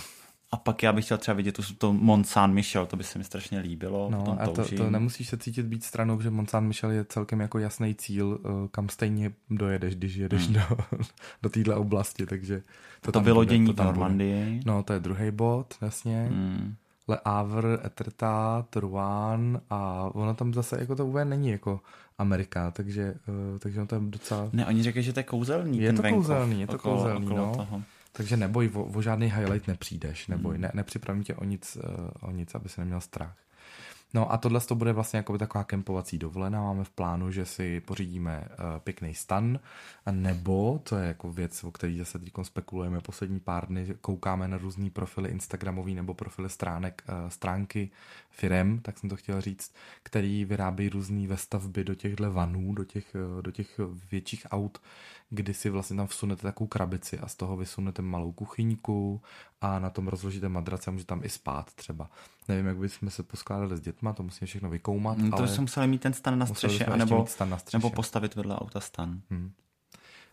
[0.55, 3.17] a pak já bych chtěl třeba vidět tu, to Mont Saint Michel, to by se
[3.17, 4.09] mi strašně líbilo.
[4.11, 7.39] No a to, to nemusíš se cítit být stranou, že Mont Saint Michel je celkem
[7.39, 10.53] jako jasný cíl, eh, kam stejně dojedeš, když jedeš hmm.
[10.53, 10.77] do,
[11.43, 12.61] do téhle oblasti, takže
[13.01, 14.61] to, to vylodění v Normandii.
[14.65, 16.27] No, to je druhý bod, jasně.
[16.31, 16.75] Hmm.
[17.07, 21.79] Le Havre, Etretat, Rouen a ono tam zase jako to úplně není jako
[22.17, 23.15] Amerika, takže,
[23.53, 24.49] uh, takže to je docela...
[24.53, 25.79] Ne, oni říkají, že to je kouzelný.
[25.79, 27.55] Je to kouzelný, je to okolo, kouzelný, okolo no.
[27.55, 27.81] Toho.
[28.17, 30.61] Takže neboj, o, o žádný highlight nepřijdeš, neboj, hmm.
[30.61, 33.37] ne, nepřipravím tě o nic, uh, o nic, aby si neměl strach.
[34.13, 36.63] No a tohle to bude vlastně jako taková kempovací dovolená.
[36.63, 39.59] Máme v plánu, že si pořídíme uh, pěkný stan,
[40.11, 44.57] nebo, to je jako věc, o který zase teď spekulujeme poslední pár dny, koukáme na
[44.57, 47.89] různý profily Instagramový nebo profily stránek, uh, stránky
[48.35, 53.15] firem, tak jsem to chtěl říct, který vyrábí různé vestavby do těchhle vanů, do těch,
[53.35, 53.79] uh, do těch
[54.11, 54.81] větších aut,
[55.29, 59.21] kdy si vlastně tam vsunete takovou krabici a z toho vysunete malou kuchyňku
[59.61, 62.09] a na tom rozložíte madrace a můžete tam i spát třeba.
[62.47, 65.17] Nevím, jak bychom se poskládali s dětma, to musíme všechno vykoumat.
[65.17, 65.47] Hmm, to ale...
[65.47, 67.77] jsme museli mít ten stan na střeše, anebo, stan na střeše.
[67.77, 69.21] nebo postavit vedle auta stan.
[69.29, 69.51] Hmm.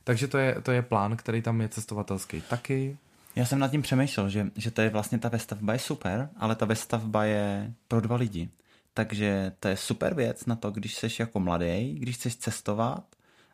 [0.05, 2.99] Takže to je, to je plán, který tam je cestovatelský taky.
[3.37, 6.55] Já jsem nad tím přemýšlel, že, že to je vlastně ta vestavba je super, ale
[6.55, 8.49] ta vestavba je pro dva lidi.
[8.95, 13.05] Takže to je super věc na to, když jsi jako mladý, když chceš cestovat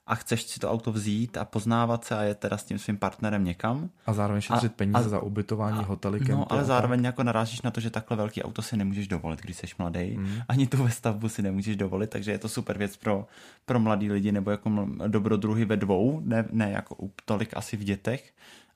[0.06, 2.96] a chceš si to auto vzít a poznávat se a je teda s tím svým
[2.96, 3.90] partnerem někam.
[4.06, 7.62] A zároveň šetřit a, peníze a, za ubytování, a, hotely, No, ale zároveň jako narážíš
[7.62, 10.16] na to, že takhle velký auto si nemůžeš dovolit, když jsi mladý.
[10.16, 10.42] Mm.
[10.48, 13.26] Ani tu ve stavbu si nemůžeš dovolit, takže je to super věc pro,
[13.64, 18.32] pro mladý lidi nebo jako dobrodruhy ve dvou, ne, ne jako tolik asi v dětech,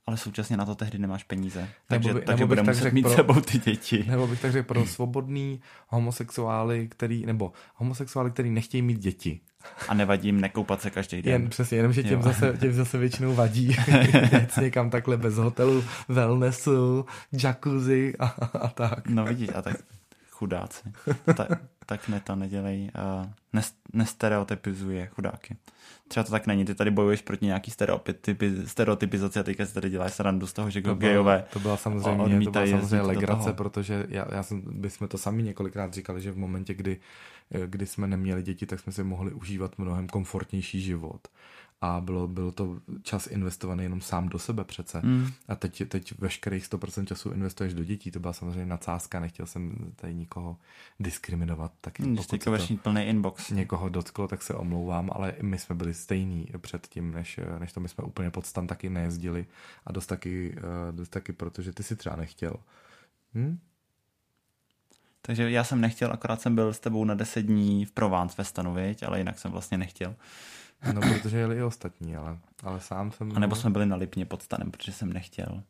[0.06, 1.68] ale současně na to tehdy nemáš peníze.
[1.88, 4.04] Takže, nebo by, takže nebo muset mít pro, sebou ty děti.
[4.08, 9.40] Nebo bych tak řekl pro svobodný homosexuály, který, nebo homosexuály, který nechtějí mít děti.
[9.88, 11.32] A nevadí jim nekoupat se každý den.
[11.32, 13.76] Jen přesně, jenom, že těm zase, těm zase většinou vadí
[14.60, 18.26] někam takhle bez hotelu, wellnessu, jacuzzi a,
[18.60, 19.08] a tak.
[19.08, 19.76] No vidíš, a tak
[20.30, 20.92] chudáci.
[21.36, 21.46] Ta,
[21.92, 22.90] tak ne to nedělej.
[23.54, 25.56] Uh, nestereotypizuje chudáky.
[26.08, 29.90] Třeba to tak není, ty tady bojuješ proti nějaký stereotypy, stereotypizaci a teďka si tady
[29.90, 34.06] děláš srandu z toho, že to gejové To byla samozřejmě, to byla samozřejmě legrace, protože
[34.08, 37.00] já, já jsem, bychom to sami několikrát říkali, že v momentě, kdy,
[37.66, 41.28] kdy jsme neměli děti, tak jsme si mohli užívat mnohem komfortnější život
[41.84, 45.00] a bylo, bylo to čas investovaný jenom sám do sebe přece.
[45.04, 45.28] Mm.
[45.48, 49.92] A teď, teď veškerých 100% času investuješ do dětí, to byla samozřejmě nadsázka, nechtěl jsem
[49.96, 50.56] tady nikoho
[51.00, 51.72] diskriminovat.
[51.80, 53.50] Tak mm, pokud to plný inbox.
[53.50, 57.80] někoho dotklo, tak se omlouvám, ale my jsme byli stejní před tím, než, než to
[57.80, 59.46] my jsme úplně pod stan taky nejezdili
[59.86, 62.54] a dost taky, eh, dost taky protože ty si třeba nechtěl.
[63.34, 63.58] Hm?
[65.22, 68.44] Takže já jsem nechtěl, akorát jsem byl s tebou na 10 dní v Provence ve
[68.44, 70.14] stanu, ale jinak jsem vlastně nechtěl.
[70.92, 73.32] No, protože jeli i ostatní, ale, ale sám jsem...
[73.36, 75.62] A nebo jsme byli na Lipně pod stanem, protože jsem nechtěl.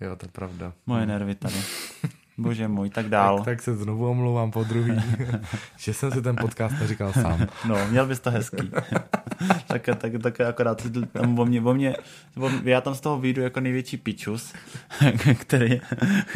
[0.00, 0.72] Jo, to je pravda.
[0.86, 1.54] Moje nervy tady.
[2.42, 3.36] Bože můj, tak dál.
[3.36, 5.02] Tak, tak se znovu omlouvám po druhý,
[5.76, 7.46] že jsem si ten podcast neříkal sám.
[7.68, 8.70] No, měl bys to hezký.
[9.66, 11.96] tak, tak, tak akorát tam o mě, o mě,
[12.36, 14.54] o mě, já tam z toho vyjdu jako největší pičus,
[15.40, 15.80] který,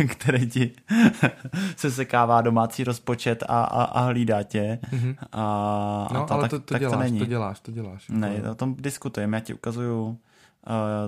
[0.08, 0.72] který ti
[1.76, 4.78] se sekává domácí rozpočet a, a, a hlídá tě.
[4.92, 5.16] Mm-hmm.
[5.32, 7.18] A, no, a to, ale tak, to, to, tak děláš, to není.
[7.18, 8.08] to děláš, to děláš.
[8.08, 10.18] Ne, o tom diskutujeme, já ti ukazuju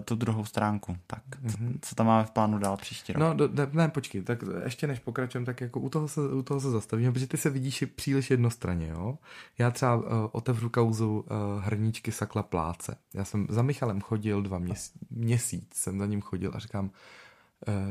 [0.05, 0.97] tu druhou stránku.
[1.07, 1.73] Tak, mm-hmm.
[1.73, 3.21] co, co tam máme v plánu dál příští rok?
[3.21, 6.43] No, do, ne, ne, počkej, tak ještě než pokračujeme, tak jako u toho se, u
[6.43, 9.19] toho se zastavíme, protože ty se vidíš příliš jednostranně, jo.
[9.59, 12.97] Já třeba uh, otevřu kauzu uh, hrníčky Sakla Pláce.
[13.15, 16.91] Já jsem za Michalem chodil dva měsíc, měsíc jsem za ním chodil a říkám,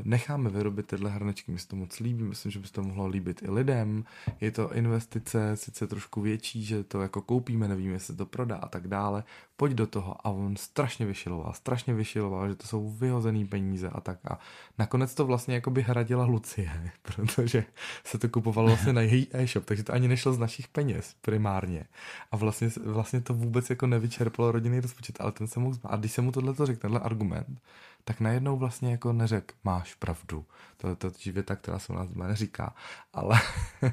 [0.03, 3.07] necháme vyrobit tyhle hrnečky, mi se to moc líbí, myslím, že by se to mohlo
[3.07, 4.05] líbit i lidem,
[4.41, 8.67] je to investice sice trošku větší, že to jako koupíme, nevíme, jestli to prodá a
[8.67, 9.23] tak dále,
[9.57, 10.27] pojď do toho.
[10.27, 14.19] A on strašně vyšiloval, strašně vyšiloval, že to jsou vyhozený peníze a tak.
[14.31, 14.39] A
[14.77, 17.65] nakonec to vlastně jako by hradila Lucie, protože
[18.03, 21.85] se to kupovalo vlastně na její e-shop, takže to ani nešlo z našich peněz primárně.
[22.31, 26.11] A vlastně, vlastně to vůbec jako nevyčerpalo rodinný rozpočet, ale ten se mohl a když
[26.11, 27.61] se mu tohle řekl, tenhle argument,
[28.05, 30.45] tak najednou vlastně jako neřek, máš pravdu.
[30.77, 32.75] To je to věta, která se u nás doma neříká,
[33.13, 33.39] ale,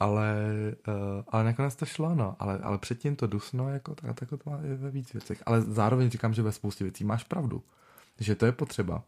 [0.00, 0.36] ale,
[0.88, 0.94] uh,
[1.28, 4.56] ale nakonec to šlo, no, ale, ale předtím to dusno, jako, tak, tak to má
[4.76, 5.42] ve víc věcech.
[5.46, 7.62] Ale zároveň říkám, že ve spoustě věcí máš pravdu,
[8.20, 9.02] že to je potřeba.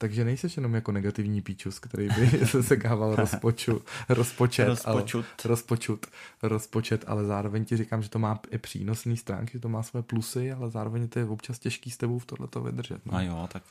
[0.00, 5.26] Takže nejseš jenom jako negativní píčus, který by se sekával rozpoču, rozpočet, rozpočut.
[5.26, 6.06] Ale, rozpočut,
[6.42, 10.02] rozpočet, ale zároveň ti říkám, že to má i přínosný stránky, že to má své
[10.02, 13.06] plusy, ale zároveň to je občas těžký s tebou v tohleto vydržet.
[13.06, 13.14] No.
[13.14, 13.62] A jo, tak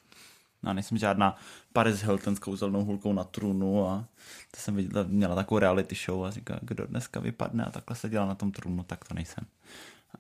[0.64, 1.38] já nejsem žádná
[1.74, 4.06] Paris Hilton s kouzelnou hulkou na trůnu a
[4.52, 8.10] to jsem viděla, měla takovou reality show a říká, kdo dneska vypadne a takhle se
[8.10, 9.44] dělá na tom trůnu, tak to nejsem.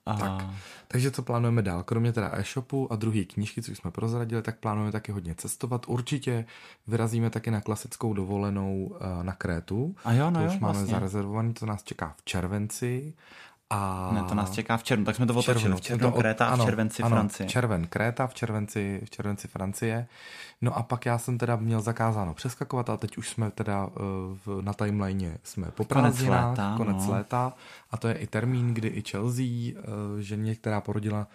[0.05, 0.13] A...
[0.13, 0.45] Tak.
[0.88, 1.83] Takže co plánujeme dál?
[1.83, 5.86] Kromě teda e-shopu a druhé knížky, co jsme prozradili, tak plánujeme taky hodně cestovat.
[5.88, 6.45] Určitě
[6.88, 9.95] vyrazíme taky na klasickou dovolenou na Krétu.
[10.05, 10.93] A jo, no to jo, už máme vlastně.
[10.93, 13.13] zarezervovaný, to nás čeká v červenci.
[13.69, 14.10] A...
[14.13, 15.75] Ne, to nás čeká v červnu, tak jsme to otočili.
[15.75, 17.49] V červnu Kréta a v červenci ano, Francie.
[17.49, 20.08] červen Kréta, v červenci, v červenci Francie.
[20.62, 23.91] No a pak já jsem teda měl zakázáno přeskakovat, ale teď už jsme teda uh,
[24.45, 27.13] v, na timeline jsme po prázdninách, konec léta, konec no.
[27.13, 27.53] léta
[27.91, 31.27] a to je i termín, kdy i Chelsea, uh, ženě, která porodila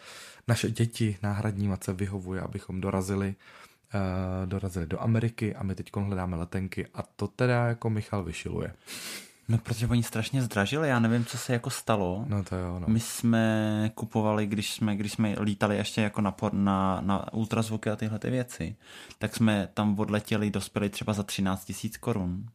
[0.49, 3.35] naše děti náhradní matce vyhovuje, abychom dorazili
[3.95, 8.75] uh, dorazili do Ameriky a my teď hledáme letenky a to teda jako Michal vyšiluje.
[9.53, 12.25] No, protože oni strašně zdražili, já nevím, co se jako stalo.
[12.29, 12.87] No to jo, no.
[12.89, 17.97] My jsme kupovali, když jsme, když jsme lítali ještě jako na, na, na ultrazvuky a
[17.97, 18.77] tyhle ty věci,
[19.19, 22.47] tak jsme tam odletěli, dospěli třeba za 13 tisíc korun.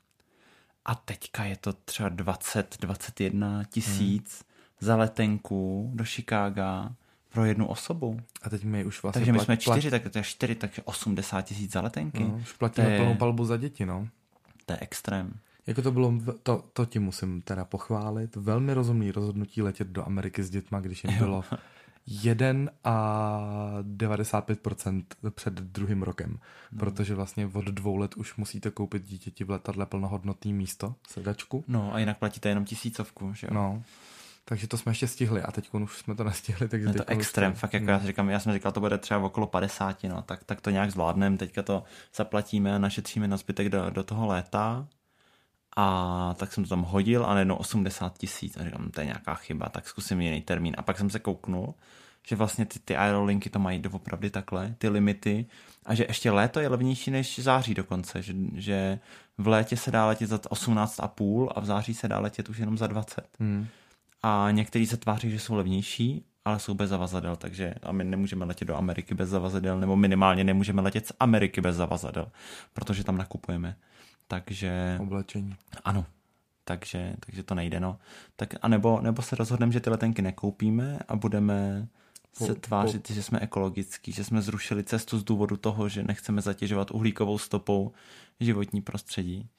[0.85, 4.87] A teďka je to třeba 20, 21 tisíc hmm.
[4.87, 6.91] za letenku do Chicaga
[7.29, 8.19] pro jednu osobu.
[8.41, 11.41] A teď my už vlastně Takže my jsme čtyři, tak to je čtyři, takže 80
[11.41, 12.23] tisíc za letenky.
[12.23, 14.07] No, už platíme je, plnou palbu za děti, no.
[14.65, 15.39] To je extrém.
[15.67, 20.43] Jako to bylo, to, to ti musím teda pochválit, velmi rozumný rozhodnutí letět do Ameriky
[20.43, 21.43] s dětma, když jim bylo
[22.07, 26.39] 1 a 95% před druhým rokem,
[26.71, 26.79] no.
[26.79, 31.63] protože vlastně od dvou let už musíte koupit dítěti v letadle plnohodnotný místo, sedačku.
[31.67, 33.53] No a jinak platíte jenom tisícovku, že jo?
[33.53, 33.83] No,
[34.45, 36.67] takže to jsme ještě stihli a teď už jsme to nestihli.
[36.69, 37.59] Takže je to extrém, jsme...
[37.59, 37.91] fakt jako no.
[37.91, 40.91] já, říkám, já jsem říkal, to bude třeba okolo 50, no, tak, tak to nějak
[40.91, 41.83] zvládneme, teďka to
[42.15, 44.87] zaplatíme a našetříme na zbytek do, do toho léta
[45.79, 49.35] a tak jsem to tam hodil a najednou 80 tisíc a říkám, to je nějaká
[49.35, 50.75] chyba, tak zkusím jiný termín.
[50.77, 51.73] A pak jsem se kouknul,
[52.27, 55.45] že vlastně ty, ty aerolinky to mají doopravdy takhle, ty limity
[55.85, 58.99] a že ještě léto je levnější než září dokonce, že, že
[59.37, 62.77] v létě se dá letět za 18,5 a v září se dá letět už jenom
[62.77, 63.27] za 20.
[63.39, 63.67] Hmm.
[64.23, 68.45] A někteří se tváří, že jsou levnější, ale jsou bez zavazadel, takže a my nemůžeme
[68.45, 72.31] letět do Ameriky bez zavazadel, nebo minimálně nemůžeme letět z Ameriky bez zavazadel,
[72.73, 73.75] protože tam nakupujeme.
[74.27, 74.97] Takže...
[75.01, 75.55] Oblečení.
[75.83, 76.05] Ano.
[76.63, 77.99] Takže, takže to nejde, no.
[78.35, 81.87] Tak, a nebo, nebo se rozhodneme, že ty letenky nekoupíme a budeme
[82.37, 83.13] po, se tvářit, po...
[83.13, 87.91] že jsme ekologický, že jsme zrušili cestu z důvodu toho, že nechceme zatěžovat uhlíkovou stopou
[88.39, 89.49] životní prostředí.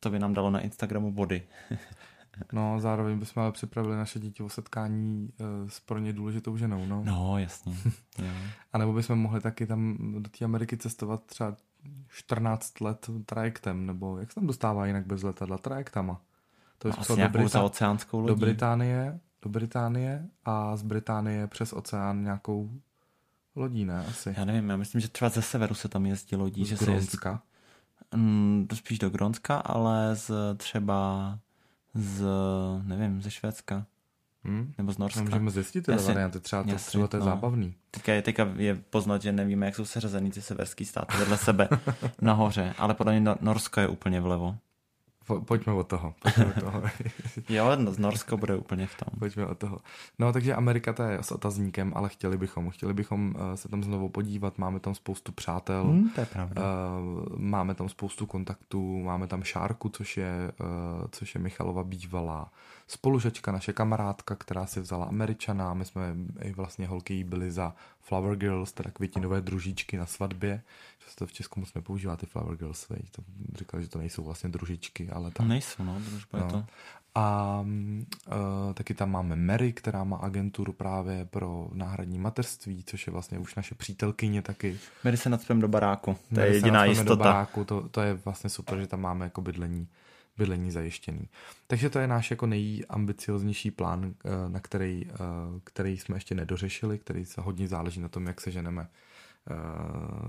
[0.00, 1.42] To by nám dalo na Instagramu body.
[2.52, 6.86] no, zároveň bychom ale připravili naše děti o setkání uh, s pro ně důležitou ženou,
[6.86, 7.02] no.
[7.04, 7.76] No, jasně.
[8.72, 11.56] A nebo bychom mohli taky tam do té Ameriky cestovat třeba
[12.08, 15.58] 14 let trajektem, nebo jak se tam dostává jinak bez letadla?
[15.58, 16.20] Trajektama.
[16.78, 18.28] To je no, do, Brita- oceánskou lodí.
[18.28, 22.70] do Británie, do Británie a z Británie přes oceán nějakou
[23.56, 24.06] lodí, ne?
[24.08, 24.34] Asi.
[24.36, 26.64] Já nevím, já myslím, že třeba ze severu se tam jezdí lodí.
[26.64, 27.30] Z že Grónska?
[27.30, 31.38] Se jezdí, mm, spíš do Grónska, ale z třeba
[31.94, 32.24] z,
[32.82, 33.86] nevím, ze Švédska.
[34.48, 34.72] Hmm?
[34.78, 35.20] Nebo z Norska.
[35.20, 37.24] Můžeme zjistit ty varianty, třeba to, jasně, třeba to je no.
[37.26, 37.74] zábavný.
[37.90, 41.68] Teďka je, teďka je poznat, že nevíme, jak jsou seřazený ty severský státy vedle sebe
[42.20, 44.56] nahoře, ale podle mě Norsko je úplně vlevo.
[45.28, 46.14] Po, pojďme od toho.
[46.22, 46.82] Pojďme od toho.
[47.48, 49.18] jo, no, z Norsko bude úplně v tom.
[49.18, 49.78] Pojďme od toho.
[50.18, 52.70] No, takže Amerika to je s otazníkem, ale chtěli bychom.
[52.70, 55.84] Chtěli bychom uh, se tam znovu podívat, máme tam spoustu přátel.
[55.84, 56.62] Hmm, to je pravda.
[56.62, 62.50] Uh, máme tam spoustu kontaktů, máme tam Šárku, což je, uh, což je Michalova bývalá
[62.88, 65.74] spolužačka, naše kamarádka, která si vzala Američana.
[65.74, 70.62] My jsme i vlastně holky byli za Flower Girls, teda květinové družičky na svatbě.
[71.04, 72.88] Že se to v Česku moc nepoužívá, ty Flower Girls.
[73.10, 73.22] To
[73.54, 75.46] říkali, že to nejsou vlastně družičky, ale tak.
[75.46, 76.44] Nejsou, no, družba no.
[76.44, 76.64] je to.
[77.14, 83.12] A uh, taky tam máme Mary, která má agenturu právě pro náhradní materství, což je
[83.12, 84.78] vlastně už naše přítelkyně taky.
[85.04, 87.08] Mary se nadspem do baráku, to Mary je jediná jistota.
[87.08, 89.88] Do baráku, to, to je vlastně super, že tam máme jako bydlení
[90.38, 91.28] bydlení zajištěný.
[91.66, 95.14] Takže to je náš jako nejambicioznější plán, eh, na který, eh,
[95.64, 98.88] který jsme ještě nedořešili, který se hodně záleží na tom, jak seženeme,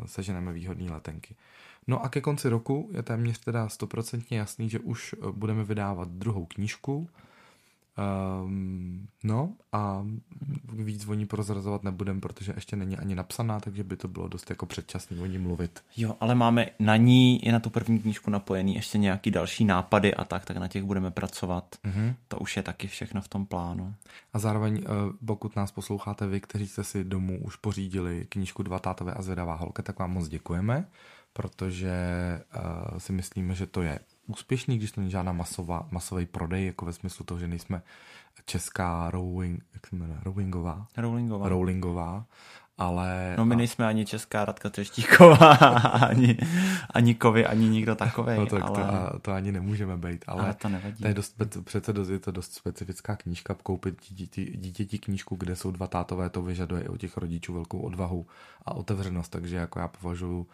[0.05, 1.35] seženeme výhodné letenky.
[1.89, 6.45] No a ke konci roku je téměř teda stoprocentně jasný, že už budeme vydávat druhou
[6.45, 7.09] knížku,
[8.45, 10.05] Um, no a
[10.73, 14.49] víc o ní prozrazovat nebudem, protože ještě není ani napsaná, takže by to bylo dost
[14.49, 15.83] jako předčasný o ní mluvit.
[15.97, 20.15] Jo, ale máme na ní i na tu první knížku napojený ještě nějaký další nápady
[20.15, 21.75] a tak, tak na těch budeme pracovat.
[21.85, 22.15] Mm-hmm.
[22.27, 23.93] To už je taky všechno v tom plánu.
[24.33, 24.87] A zároveň, eh,
[25.25, 29.55] pokud nás posloucháte vy, kteří jste si domů už pořídili knížku Dva tátové a zvědavá
[29.55, 30.85] holka, tak vám moc děkujeme,
[31.33, 31.93] protože
[32.91, 36.85] uh, si myslíme, že to je úspěšný, když to není žádná masová, masový prodej, jako
[36.85, 37.81] ve smyslu toho, že nejsme
[38.45, 41.49] česká rowing, jak se jmenuje, rowingová, rowlingová.
[41.49, 42.25] rowlingová
[42.79, 43.33] ale...
[43.37, 45.53] No my nejsme ani česká Radka Třeštíková,
[46.09, 46.37] ani,
[46.89, 48.37] ani Kovy, ani nikdo takový.
[48.37, 48.75] No tak ale...
[49.11, 51.01] to, to, ani nemůžeme být, ale, ale to nevadí.
[51.01, 55.55] To je dost, přece dost, je to dost specifická knížka, koupit dítěti, dítěti knížku, kde
[55.55, 58.25] jsou dva tátové, to vyžaduje i od těch rodičů velkou odvahu
[58.65, 60.47] a otevřenost, takže jako já považuji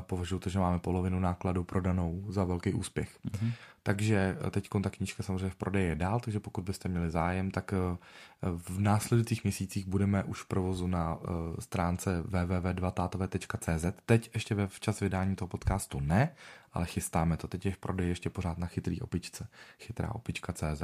[0.00, 3.18] považuji to, že máme polovinu nákladu prodanou za velký úspěch.
[3.24, 3.52] Mm-hmm.
[3.82, 7.72] Takže teď ta knížka samozřejmě v prodeji je dál, takže pokud byste měli zájem, tak
[7.72, 7.98] eh,
[8.42, 11.26] v následujících měsících budeme už v provozu na eh,
[11.62, 13.84] stránce www.dvatatové.cz.
[14.06, 16.34] Teď ještě ve včas vydání toho podcastu ne,
[16.72, 17.48] ale chystáme to.
[17.48, 19.48] Teď je v prodeji ještě pořád na chytrý opičce.
[19.78, 20.82] Chytrá opička.cz.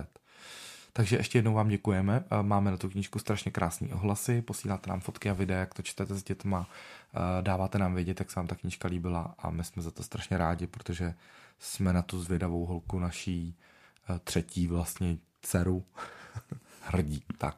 [0.93, 2.25] Takže ještě jednou vám děkujeme.
[2.43, 6.15] Máme na tu knížku strašně krásné ohlasy, posíláte nám fotky a videa, jak to čtete
[6.15, 6.69] s dětma,
[7.41, 10.39] dáváte nám vědět, jak se vám ta knížka líbila a my jsme za to strašně
[10.39, 11.15] rádi, protože
[11.59, 13.57] jsme na tu zvědavou holku naší
[14.25, 15.85] třetí vlastně dceru
[16.83, 17.23] hrdí.
[17.39, 17.57] Tak.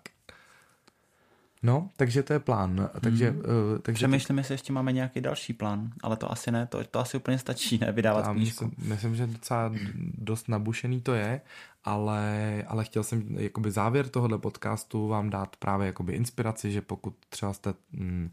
[1.64, 2.90] No, takže to je plán.
[3.00, 3.38] Takže, hmm.
[3.38, 6.98] uh, takže Přemýšlím, jestli ještě máme nějaký další plán, ale to asi ne, to, to
[6.98, 8.64] asi úplně stačí, ne, vydávat knížku.
[8.64, 9.72] Myslím, myslím, že docela
[10.18, 11.40] dost nabušený to je,
[11.84, 17.14] ale, ale chtěl jsem jakoby závěr tohohle podcastu vám dát právě jakoby inspiraci, že pokud
[17.28, 18.30] třeba jste hm,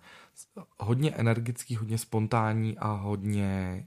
[0.78, 3.86] hodně energický, hodně spontánní a hodně,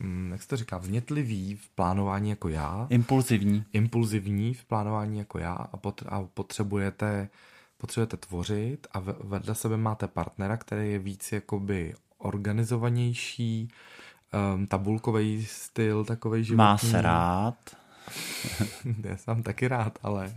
[0.00, 2.86] uh, jak se to říká, vznětlivý v plánování jako já.
[2.90, 3.64] Impulzivní.
[3.72, 7.28] Impulzivní v plánování jako já a, pot, a potřebujete
[7.80, 13.68] potřebujete tvořit a vedle sebe máte partnera, který je víc jakoby organizovanější,
[14.54, 16.56] um, tabulkový styl, takový životní.
[16.56, 17.76] Má se rád.
[19.04, 20.34] Já jsem taky rád, ale,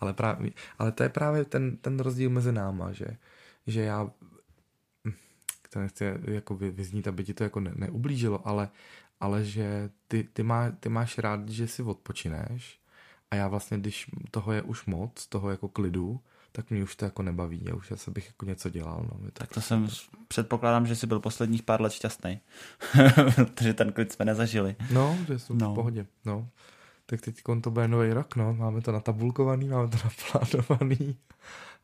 [0.00, 3.06] ale, právě, ale to je právě ten, ten rozdíl mezi náma, že,
[3.66, 4.10] že já
[5.70, 8.68] to nechci jako vyznít, aby ti to jako ne, neublížilo, ale,
[9.20, 12.78] ale že ty, ty, má, ty máš rád, že si odpočineš
[13.30, 16.20] a já vlastně, když toho je už moc, toho jako klidu,
[16.56, 17.60] tak mě už to jako nebaví.
[17.64, 19.02] Já už asi bych jako něco dělal.
[19.02, 19.18] No.
[19.24, 19.88] To tak to jsem,
[20.28, 22.40] předpokládám, že jsi byl posledních pár let šťastný.
[23.34, 24.76] protože ten klid jsme nezažili.
[24.92, 25.72] No, že jsem no.
[25.72, 26.06] v pohodě.
[26.24, 26.48] No.
[27.06, 28.54] Tak teď to bude nový rok, no.
[28.54, 31.16] Máme to natabulkovaný, máme to naplánovaný,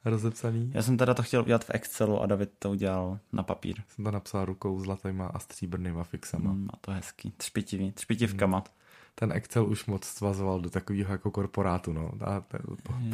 [0.04, 0.70] rozepsaný.
[0.74, 3.76] Já jsem teda to chtěl udělat v Excelu a David to udělal na papír.
[3.88, 6.52] Jsem to napsal rukou zlatýma a stříbrnýma fixama.
[6.52, 7.32] Mm, a to hezký.
[7.36, 8.58] Třpitivý, třpitivkama.
[8.58, 8.80] Mm
[9.20, 12.12] ten Excel už moc svazoval do takového jako korporátu, no.
[12.24, 12.60] A ten,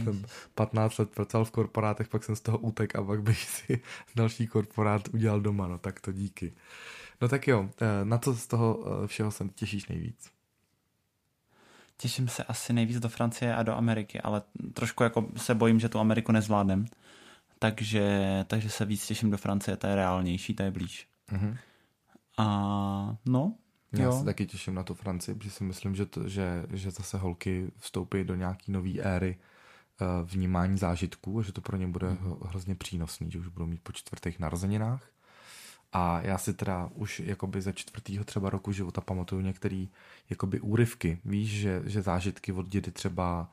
[0.05, 3.83] ten 15 let pracoval v korporátech, pak jsem z toho útek a pak bych si
[4.17, 6.53] další korporát udělal doma, no tak to díky.
[7.21, 10.31] No tak jo, eh, na co z toho eh, všeho se těšíš nejvíc?
[11.97, 14.43] Těším se asi nejvíc do Francie a do Ameriky, ale
[14.75, 16.87] trošku jako se bojím, že tu Ameriku nezvládnem.
[17.59, 21.09] Takže, takže se víc těším do Francie, to je reálnější, to je blíž.
[21.33, 21.57] Mm-hmm.
[22.39, 23.55] A no,
[23.93, 24.19] já jo.
[24.19, 27.71] se taky těším na tu Francii, protože si myslím, že, to, že, že zase holky
[27.79, 29.37] vstoupí do nějaký nové éry
[30.01, 32.37] uh, vnímání zážitků a že to pro ně bude mm.
[32.45, 35.03] hrozně přínosný, že už budou mít po čtvrtých narozeninách.
[35.93, 39.87] A já si teda už jakoby ze čtvrtého třeba roku života pamatuju některé
[40.31, 41.19] jakoby úryvky.
[41.25, 43.49] Víš, že, že zážitky od dědy třeba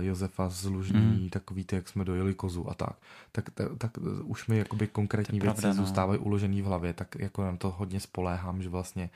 [0.00, 1.28] Josefa z Lužní, mm.
[1.28, 2.96] takový ty, jak jsme dojeli kozu a tak,
[3.32, 5.86] tak, tak, tak už mi jakoby konkrétní věci pravda, no.
[5.86, 9.10] zůstávají uložený v hlavě, tak jako na to hodně spoléhám, že vlastně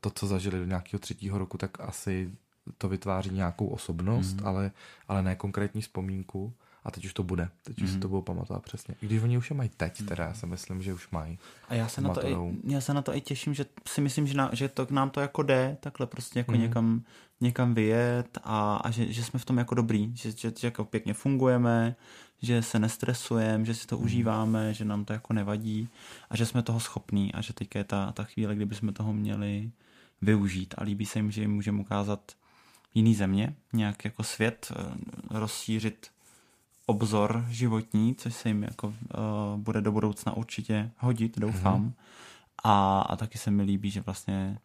[0.00, 2.30] to, co zažili do nějakého třetího roku, tak asi
[2.78, 4.46] to vytváří nějakou osobnost, mm.
[4.46, 4.70] ale,
[5.08, 6.52] ale ne konkrétní vzpomínku.
[6.84, 7.48] A teď už to bude.
[7.62, 7.84] Teď mm.
[7.84, 8.02] už si mhm.
[8.02, 8.94] to budou pamatovat přesně.
[9.02, 11.38] I když oni už je mají teď, teda já si myslím, že už mají.
[11.68, 14.26] A já se, na to, i, já se na to i těším, že si myslím,
[14.26, 16.60] že, na, že to k nám to jako jde, takhle prostě jako mm.
[16.60, 17.02] někam,
[17.40, 20.84] někam vyjet a, a že, že, jsme v tom jako dobrý, že, že, že jako
[20.84, 21.96] pěkně fungujeme,
[22.42, 24.04] že se nestresujeme, že si to mm.
[24.04, 25.88] užíváme, že nám to jako nevadí
[26.30, 29.12] a že jsme toho schopní a že teďka je ta, ta chvíle, kdyby jsme toho
[29.12, 29.70] měli
[30.22, 32.32] využít a líbí se jim, že jim můžeme ukázat
[32.94, 34.94] jiný země, nějak jako svět, eh,
[35.30, 36.10] rozšířit
[36.88, 38.94] obzor životní, což se jim jako uh,
[39.56, 41.84] bude do budoucna určitě hodit, doufám.
[41.84, 41.92] Mm-hmm.
[42.64, 44.58] A, a taky se mi líbí, že vlastně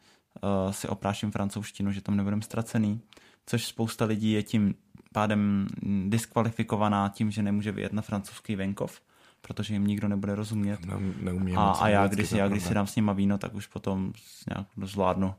[0.66, 3.02] uh, si opráším francouzštinu, že tam nebudem ztracený,
[3.46, 4.76] což spousta lidí je tím
[5.14, 5.68] pádem
[6.08, 9.02] diskvalifikovaná tím, že nemůže vyjet na francouzský venkov,
[9.42, 10.86] protože jim nikdo nebude rozumět.
[10.86, 13.68] Ne, neumím a, a já, když, já, když si dám s nima víno, tak už
[13.68, 14.14] potom
[14.56, 15.36] nějak zvládnu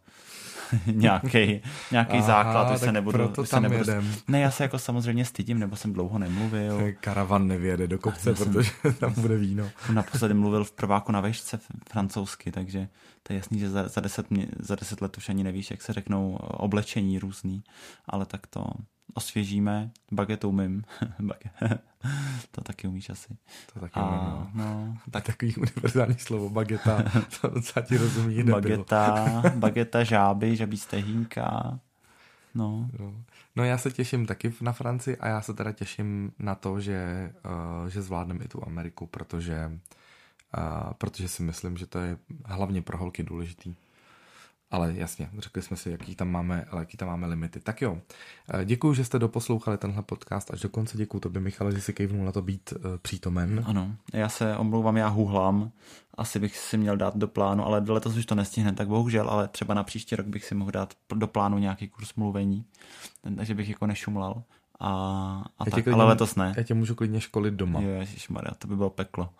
[0.87, 1.61] nějaký,
[1.91, 3.18] nějaký základ, už se nebudu...
[3.18, 4.14] Proto už tam se nebudu, jedem.
[4.29, 6.93] Ne, já se jako samozřejmě stydím, nebo jsem dlouho nemluvil.
[7.01, 9.70] Karavan nevěde do kopce, jsem, protože tam bude víno.
[9.93, 11.61] Naposledy mluvil v prváku na vešce
[11.91, 12.89] francouzsky, takže
[13.22, 14.27] to je jasný, že za, za, deset,
[14.59, 17.64] za deset let už ani nevíš, jak se řeknou oblečení různý,
[18.09, 18.64] ale tak to
[19.15, 20.85] osvěžíme, bagetu umím.
[22.51, 23.37] to taky umíš asi.
[23.73, 24.65] To taky a, umím, no.
[24.65, 24.99] no.
[25.11, 25.25] Tak...
[25.25, 27.03] Takový univerzální slovo, bageta,
[27.41, 31.79] to docela ti rozumí Bageta, bageta, žáby, žabí stehínka.
[32.55, 32.91] No.
[32.99, 33.15] no.
[33.57, 37.33] No já se těším taky na Francii a já se teda těším na to, že,
[37.83, 39.71] uh, že zvládneme i tu Ameriku, protože,
[40.59, 43.75] uh, protože si myslím, že to je hlavně pro holky důležitý.
[44.75, 47.61] Ale jasně, řekli jsme si, jaký tam máme, jaký tam máme limity.
[47.61, 47.99] Tak jo,
[48.49, 50.99] eh, děkuji, že jste doposlouchali tenhle podcast až do konce.
[50.99, 53.64] Děkuji tobě, Michale, že si kejvnul na to být uh, přítomen.
[53.66, 55.70] Ano, já se omlouvám, já huhlám.
[56.14, 59.49] Asi bych si měl dát do plánu, ale letos už to nestihne, tak bohužel, ale
[59.49, 62.64] třeba na příští rok bych si mohl dát do plánu nějaký kurz mluvení,
[63.37, 64.43] takže bych jako nešumlal.
[64.81, 64.89] A,
[65.59, 66.55] a tak, klidně, ale letos ne.
[66.57, 67.81] Já tě můžu klidně školit doma.
[67.81, 69.31] Jo, Maria, to by bylo peklo.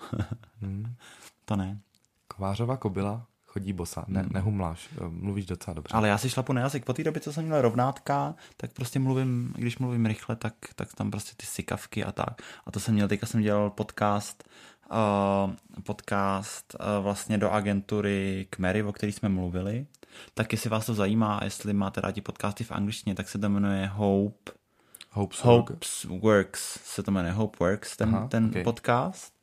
[0.61, 0.95] hmm.
[1.45, 1.79] To ne.
[2.29, 4.31] Kovářová kobila chodí bosa, ne, hmm.
[4.33, 5.95] nehumláš, eh, mluvíš docela dobře.
[5.95, 6.85] Ale já si šlapu na jazyk.
[6.85, 10.95] Po té době, co jsem měl rovnátka, tak prostě mluvím, když mluvím rychle, tak, tak
[10.95, 12.43] tam prostě ty sykavky a tak.
[12.67, 14.45] A to jsem měl, teďka jsem dělal podcast,
[14.91, 19.87] uh, podcast uh, vlastně do agentury Kmery, o který jsme mluvili.
[20.35, 23.91] Tak jestli vás to zajímá, jestli máte rádi podcasty v angličtině, tak se to jmenuje
[23.95, 24.53] Hope
[25.11, 28.63] Hopes, Hopes Works se to jmenuje Hope Works, ten, Aha, ten okay.
[28.63, 29.35] podcast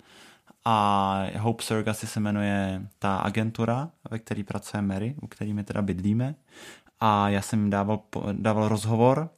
[0.66, 5.82] a Hope Surrogacy se jmenuje ta agentura, ve které pracuje Mary, u který my teda
[5.82, 6.36] bydlíme.
[7.00, 8.02] A já jsem jim dával,
[8.32, 9.30] dával rozhovor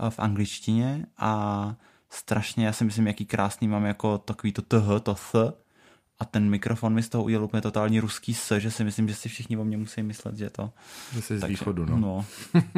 [0.00, 1.74] eh, v angličtině a
[2.10, 5.34] strašně, já si myslím, jaký krásný mám jako takový to th, to th,
[6.18, 9.14] a ten mikrofon mi z toho udělal úplně totální ruský s, že si myslím, že
[9.14, 10.72] si všichni o mě musí myslet, že to...
[11.12, 11.96] Že jsi z východu, no.
[11.96, 12.26] no.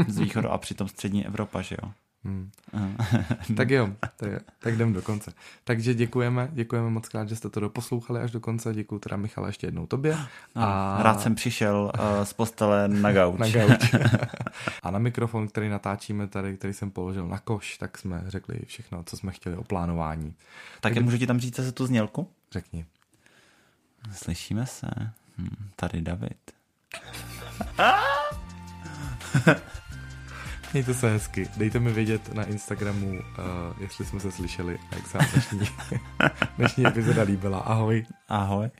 [0.08, 1.92] z východu a přitom střední Evropa, že jo.
[2.24, 2.50] Hmm.
[3.56, 5.32] tak jo, tak, tak jdem do konce.
[5.64, 8.74] Takže děkujeme, děkujeme moc krát, že jste to doposlouchali až do konce.
[8.74, 10.16] Děkuji teda Michala ještě jednou tobě.
[10.54, 10.98] A...
[11.02, 13.38] Rád jsem přišel uh, z postele na gauč.
[13.38, 13.94] na gauč.
[14.82, 19.02] a na mikrofon, který natáčíme tady, který jsem položil na koš, tak jsme řekli všechno,
[19.06, 20.34] co jsme chtěli o plánování.
[20.80, 22.28] Tak, tak můžu ti tam říct se tu znělku?
[22.52, 22.86] Řekni.
[24.12, 24.86] Slyšíme se.
[25.38, 26.38] Hm, tady David.
[30.74, 31.48] Mějte se hezky.
[31.56, 33.16] Dejte mi vědět na Instagramu, uh,
[33.78, 35.60] jestli jsme se slyšeli a jak se vám dnešní,
[36.58, 37.58] dnešní epizoda líbila.
[37.58, 38.04] Ahoj.
[38.28, 38.70] Ahoj.